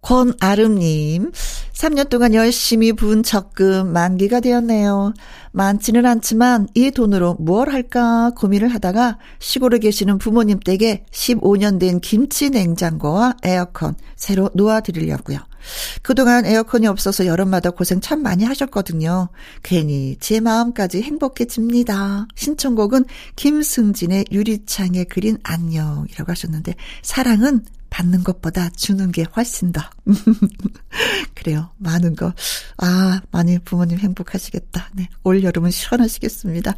권아름님, 0.03 1.31
3년 1.71 2.09
동안 2.09 2.33
열심히 2.33 2.93
분 2.93 3.23
적금 3.23 3.91
만기가 3.91 4.41
되었네요. 4.41 5.13
많지는 5.51 6.05
않지만 6.05 6.67
이 6.75 6.91
돈으로 6.91 7.35
뭘 7.39 7.69
할까 7.69 8.31
고민을 8.35 8.67
하다가 8.67 9.17
시골에 9.39 9.79
계시는 9.79 10.17
부모님 10.17 10.59
댁에 10.59 11.05
15년 11.11 11.79
된 11.79 11.99
김치 11.99 12.49
냉장고와 12.49 13.37
에어컨 13.43 13.95
새로 14.15 14.49
놓아드리려고요. 14.53 15.39
그동안 16.01 16.45
에어컨이 16.45 16.87
없어서 16.87 17.25
여름마다 17.25 17.69
고생 17.71 18.01
참 18.01 18.21
많이 18.21 18.43
하셨거든요. 18.43 19.29
괜히 19.63 20.17
제 20.19 20.39
마음까지 20.39 21.01
행복해집니다. 21.01 22.27
신청곡은 22.35 23.05
김승진의 23.35 24.25
유리창에 24.31 25.05
그린 25.05 25.37
안녕이라고 25.43 26.31
하셨는데 26.31 26.75
사랑은 27.01 27.63
받는 27.93 28.23
것보다 28.23 28.69
주는 28.71 29.11
게 29.11 29.23
훨씬 29.35 29.71
더. 29.71 29.81
그래요. 31.35 31.69
많은 31.77 32.15
거. 32.15 32.33
아, 32.77 33.21
많이 33.29 33.59
부모님 33.59 33.99
행복하시겠다. 33.99 34.89
네. 34.93 35.09
올 35.23 35.43
여름은 35.43 35.69
시원하시겠습니다. 35.69 36.73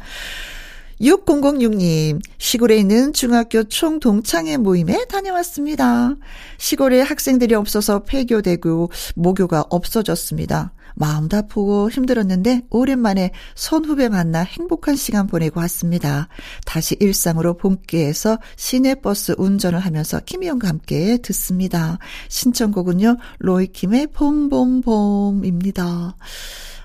6006님, 1.00 2.20
시골에 2.38 2.76
있는 2.76 3.14
중학교 3.14 3.64
총동창회 3.64 4.58
모임에 4.58 5.06
다녀왔습니다. 5.06 6.14
시골에 6.58 7.00
학생들이 7.00 7.54
없어서 7.54 8.02
폐교되고 8.04 8.90
모교가 9.14 9.64
없어졌습니다. 9.70 10.72
마음도 10.96 11.36
아프고 11.36 11.90
힘들었는데 11.90 12.62
오랜만에 12.70 13.30
선후배 13.54 14.08
만나 14.08 14.40
행복한 14.40 14.96
시간 14.96 15.26
보내고 15.26 15.60
왔습니다. 15.60 16.28
다시 16.64 16.96
일상으로 16.98 17.58
본께해서 17.58 18.38
시내버스 18.56 19.34
운전을 19.38 19.78
하면서 19.78 20.20
김희영과 20.20 20.68
함께 20.68 21.18
듣습니다. 21.18 21.98
신청곡은요, 22.28 23.18
로이킴의 23.38 24.08
봄봄봄입니다. 24.08 26.16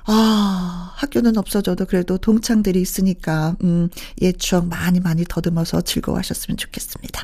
아, 0.04 0.94
학교는 0.96 1.38
없어져도 1.38 1.86
그래도 1.86 2.18
동창들이 2.18 2.82
있으니까, 2.82 3.56
음, 3.64 3.88
옛 4.22 4.38
추억 4.38 4.68
많이 4.68 5.00
많이 5.00 5.24
더듬어서 5.24 5.82
즐거워하셨으면 5.82 6.58
좋겠습니다. 6.58 7.24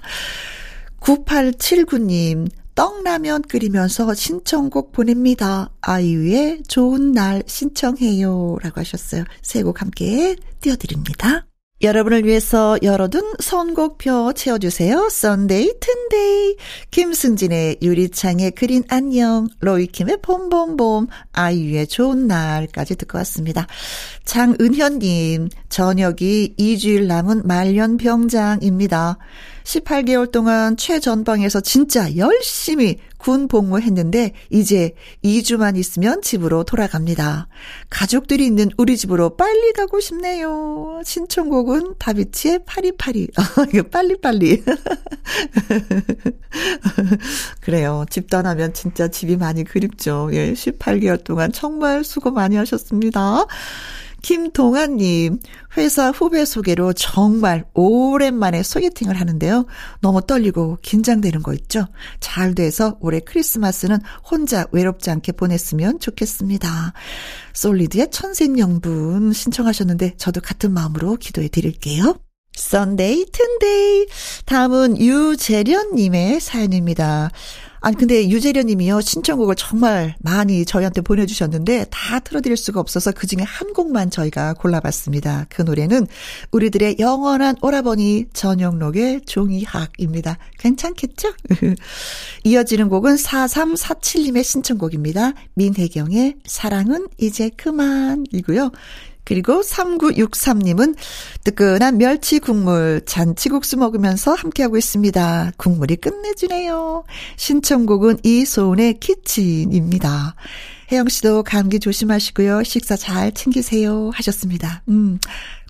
9879님, 1.01 2.47
떡라면 2.77 3.41
끓이면서 3.41 4.13
신청곡 4.13 4.91
보냅니다. 4.91 5.71
아이유의 5.81 6.61
좋은 6.67 7.11
날 7.11 7.41
신청해요. 7.47 8.57
라고 8.61 8.79
하셨어요. 8.79 9.23
새곡 9.41 9.81
함께 9.81 10.35
띄워드립니다. 10.61 11.47
여러분을 11.81 12.25
위해서 12.25 12.77
열어둔 12.83 13.33
선곡표 13.39 14.33
채워주세요. 14.33 15.09
썬데이 15.09 15.73
튼데이 15.79 16.55
김승진의 16.91 17.77
유리창에 17.81 18.51
그린 18.51 18.83
안녕 18.89 19.47
로이킴의 19.59 20.19
봄봄봄 20.21 21.07
아이유의 21.33 21.87
좋은 21.87 22.27
날까지 22.27 22.95
듣고 22.95 23.17
왔습니다. 23.19 23.65
장은현님 24.25 25.49
전역이 25.69 26.55
2주일 26.57 27.07
남은 27.07 27.47
말년병장입니다. 27.47 29.17
18개월 29.67 30.31
동안 30.31 30.77
최전방에서 30.77 31.59
진짜 31.59 32.15
열심히 32.15 32.99
군 33.17 33.49
복무했는데 33.49 34.31
이제 34.49 34.93
2주만 35.25 35.77
있으면 35.77 36.21
집으로 36.21 36.63
돌아갑니다. 36.63 37.49
가족들이 37.89 38.45
있는 38.45 38.69
우리 38.77 38.95
집으로 38.95 39.35
빨리 39.35 39.73
가고 39.73 39.99
싶네요. 39.99 41.01
신청곡은 41.03 41.95
다비치의 41.99 42.61
파리파리. 42.65 43.27
아, 43.35 43.43
이거 43.73 43.83
빨리빨리. 43.83 44.63
그래요. 47.59 48.05
집 48.09 48.29
떠나면 48.29 48.73
진짜 48.73 49.09
집이 49.09 49.35
많이 49.35 49.65
그립죠. 49.65 50.29
예, 50.31 50.53
18개월 50.53 51.21
동안 51.21 51.51
정말 51.51 52.05
수고 52.05 52.31
많이 52.31 52.55
하셨습니다. 52.55 53.45
김동아님, 54.27 55.39
회사 55.77 56.11
후배 56.11 56.43
소개로 56.43 56.91
정말 56.91 57.63
오랜만에 57.73 58.61
소개팅을 58.61 59.17
하는데요. 59.17 59.65
너무 60.01 60.19
떨리고 60.19 60.79
긴장되는 60.81 61.41
거 61.41 61.53
있죠? 61.53 61.87
잘 62.19 62.53
돼서 62.53 62.97
올해 62.99 63.21
크리스마스는 63.21 63.99
혼자 64.29 64.65
외롭지 64.73 65.11
않게 65.11 65.31
보냈으면 65.31 66.01
좋겠습니다. 66.01 66.91
솔리드의 67.53 68.11
천생연분 68.11 69.31
신청하셨는데 69.31 70.15
저도 70.17 70.41
같은 70.41 70.73
마음으로 70.73 71.15
기도해 71.15 71.47
드릴게요. 71.47 72.19
썬데이 72.51 73.27
튼데이 73.31 74.07
다음은 74.45 74.99
유재련님의 74.99 76.41
사연입니다. 76.41 77.31
아니 77.79 77.95
근데 77.95 78.29
유재련 78.29 78.67
님이요 78.67 79.01
신청곡을 79.01 79.55
정말 79.55 80.15
많이 80.19 80.65
저희한테 80.65 81.01
보내주셨는데 81.01 81.85
다 81.89 82.19
틀어드릴 82.19 82.57
수가 82.57 82.79
없어서 82.79 83.11
그 83.11 83.27
중에 83.27 83.43
한 83.43 83.73
곡만 83.73 84.09
저희가 84.09 84.53
골라봤습니다. 84.53 85.45
그 85.49 85.61
노래는 85.61 86.07
우리들의 86.51 86.97
영원한 86.99 87.55
오라버니 87.61 88.25
전영록의 88.33 89.21
종이학입니다. 89.25 90.37
괜찮겠죠? 90.59 91.33
이어지는 92.43 92.89
곡은 92.89 93.15
4347님의 93.15 94.43
신청곡입니다. 94.43 95.33
민혜경의 95.55 96.35
사랑은 96.45 97.07
이제 97.17 97.49
그만이고요. 97.55 98.71
그리고 99.27 99.59
3963님은 99.59 100.95
뜨끈한 101.43 101.97
멸치 101.97 102.39
국물 102.39 103.01
잔치국수 103.05 103.75
먹으면서 103.75 104.33
함께하고 104.33 104.77
있습니다. 104.77 105.51
국물이 105.57 105.97
끝내주네요. 105.97 107.03
신청곡은 107.35 108.19
이소은의 108.23 109.01
키친입니다. 109.01 110.35
혜영 110.93 111.09
씨도 111.09 111.43
감기 111.43 111.81
조심하시고요. 111.81 112.63
식사 112.63 112.95
잘 112.95 113.33
챙기세요. 113.33 114.11
하셨습니다. 114.13 114.81
음, 114.87 115.19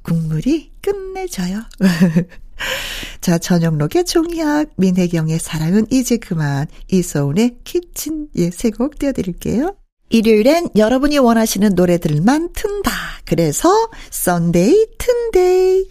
국물이 0.04 0.70
끝내줘요. 0.84 1.64
자, 3.22 3.40
전영록의 3.40 4.06
종이학, 4.06 4.70
민혜경의 4.78 5.40
사랑은 5.40 5.88
이제 5.90 6.18
그만, 6.18 6.68
이소은의 6.92 7.58
키친, 7.64 8.28
예, 8.36 8.52
세 8.52 8.70
곡 8.70 9.00
띄워드릴게요. 9.00 9.76
일요일엔 10.10 10.70
여러분이 10.76 11.18
원하시는 11.18 11.74
노래들만 11.74 12.54
튼다. 12.54 12.92
그래서 13.28 13.90
썬데이 14.10 14.88
튼데이 14.98 15.90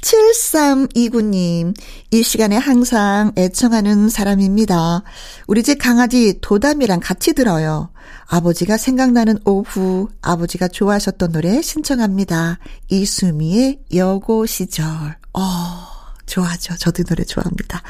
7329님, 0.00 1.74
이 2.12 2.22
시간에 2.22 2.56
항상 2.56 3.32
애청하는 3.36 4.08
사람입니다. 4.08 5.02
우리 5.48 5.62
집 5.62 5.78
강아지 5.78 6.38
도담이랑 6.40 7.00
같이 7.00 7.32
들어요. 7.32 7.90
아버지가 8.26 8.76
생각나는 8.76 9.38
오후, 9.44 10.08
아버지가 10.22 10.68
좋아하셨던 10.68 11.32
노래 11.32 11.60
신청합니다. 11.62 12.58
이수미의 12.88 13.80
여고 13.94 14.46
시절. 14.46 14.86
어. 15.32 15.87
좋아하죠. 16.28 16.76
저도 16.76 17.02
노래 17.02 17.24
좋아합니다. 17.24 17.82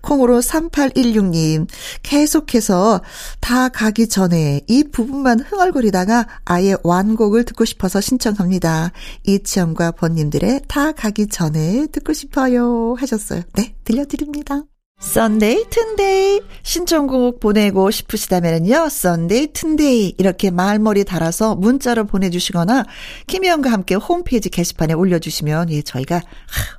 콩으로 0.00 0.40
3816님, 0.40 1.66
계속해서 2.02 3.02
다 3.40 3.68
가기 3.68 4.08
전에 4.08 4.60
이 4.68 4.84
부분만 4.84 5.40
흥얼거리다가 5.40 6.28
아예 6.44 6.76
완곡을 6.84 7.44
듣고 7.44 7.64
싶어서 7.64 8.00
신청합니다. 8.00 8.92
이치현과 9.24 9.92
벗님들의 9.92 10.62
다 10.68 10.92
가기 10.92 11.26
전에 11.26 11.86
듣고 11.88 12.12
싶어요. 12.12 12.94
하셨어요. 12.98 13.42
네, 13.54 13.74
들려드립니다. 13.84 14.62
썬데이 15.00 15.66
튼데이 15.70 16.40
신청곡 16.64 17.38
보내고 17.38 17.88
싶으시다면요. 17.92 18.88
썬데이 18.88 19.52
튼데이 19.52 20.14
이렇게 20.18 20.50
말머리 20.50 21.04
달아서 21.04 21.54
문자로 21.54 22.04
보내주시거나 22.06 22.84
김혜영과 23.28 23.70
함께 23.70 23.94
홈페이지 23.94 24.50
게시판에 24.50 24.94
올려주시면 24.94 25.70
예 25.70 25.82
저희가 25.82 26.16
하, 26.16 26.22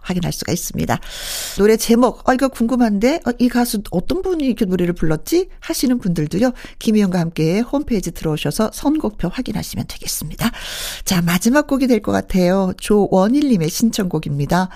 확인할 0.02 0.34
수가 0.34 0.52
있습니다. 0.52 1.00
노래 1.58 1.78
제목 1.78 2.28
어 2.28 2.34
이거 2.34 2.50
궁금한데 2.50 3.22
어, 3.26 3.32
이 3.40 3.48
가수 3.48 3.82
어떤 3.90 4.22
분이 4.22 4.44
이렇게 4.44 4.66
노래를 4.66 4.94
불렀지 4.96 5.48
하시는 5.62 5.98
분들도요. 5.98 6.52
김혜영과 6.80 7.20
함께 7.20 7.62
홈페이지 7.62 8.12
들어오셔서 8.12 8.72
선곡표 8.74 9.30
확인하시면 9.30 9.86
되겠습니다. 9.88 10.52
자 11.06 11.22
마지막 11.22 11.68
곡이 11.68 11.88
될 11.88 12.02
것 12.02 12.12
같아요. 12.12 12.74
조원일님의 12.80 13.70
신청곡입니다. 13.70 14.70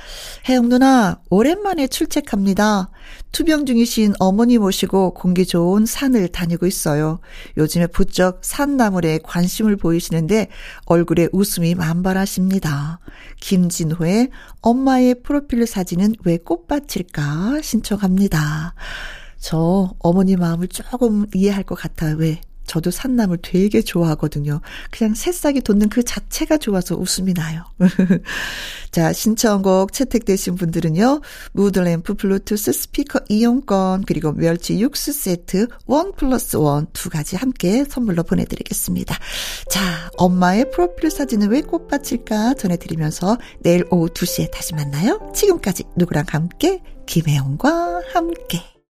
혜영 0.47 0.69
누나 0.69 1.19
오랜만에 1.29 1.87
출첵합니다. 1.87 2.89
투병 3.33 3.65
중이신 3.65 4.13
어머니 4.19 4.59
모시고 4.59 5.15
공기 5.15 5.47
좋은 5.47 5.87
산을 5.87 6.27
다니고 6.27 6.67
있어요. 6.67 7.19
요즘에 7.57 7.87
부쩍 7.87 8.39
산나물에 8.43 9.19
관심을 9.23 9.75
보이시는데 9.75 10.49
얼굴에 10.85 11.29
웃음이 11.31 11.73
만발하십니다. 11.73 12.99
김진호의 13.41 14.29
엄마의 14.61 15.15
프로필 15.23 15.65
사진은 15.65 16.13
왜 16.25 16.37
꽃밭일까 16.37 17.61
신청합니다. 17.63 18.75
저 19.39 19.95
어머니 19.97 20.35
마음을 20.35 20.67
조금 20.67 21.25
이해할 21.33 21.63
것 21.63 21.73
같아요. 21.73 22.15
왜? 22.17 22.39
저도 22.65 22.91
산나물 22.91 23.39
되게 23.41 23.81
좋아하거든요. 23.81 24.61
그냥 24.91 25.13
새싹이 25.13 25.61
돋는 25.61 25.89
그 25.89 26.03
자체가 26.03 26.57
좋아서 26.57 26.95
웃음이 26.95 27.33
나요. 27.33 27.63
자, 28.91 29.11
신청곡 29.11 29.91
채택되신 29.91 30.55
분들은요. 30.55 31.21
무드램프 31.51 32.13
블루투스 32.15 32.71
스피커 32.71 33.21
이용권 33.29 34.05
그리고 34.05 34.31
멸치 34.31 34.79
육수 34.79 35.11
세트 35.11 35.67
원 35.85 36.13
플러스 36.13 36.55
원 36.55 36.87
두 36.93 37.09
가지 37.09 37.35
함께 37.35 37.83
선물로 37.83 38.23
보내드리겠습니다. 38.23 39.17
자, 39.69 39.81
엄마의 40.17 40.71
프로필 40.71 41.11
사진은 41.11 41.49
왜 41.49 41.61
꽃밭일까 41.61 42.55
전해드리면서 42.55 43.37
내일 43.59 43.85
오후 43.89 44.07
2시에 44.07 44.51
다시 44.51 44.73
만나요. 44.73 45.31
지금까지 45.35 45.83
누구랑 45.97 46.25
함께 46.29 46.81
김혜영과 47.05 48.01
함께 48.13 48.72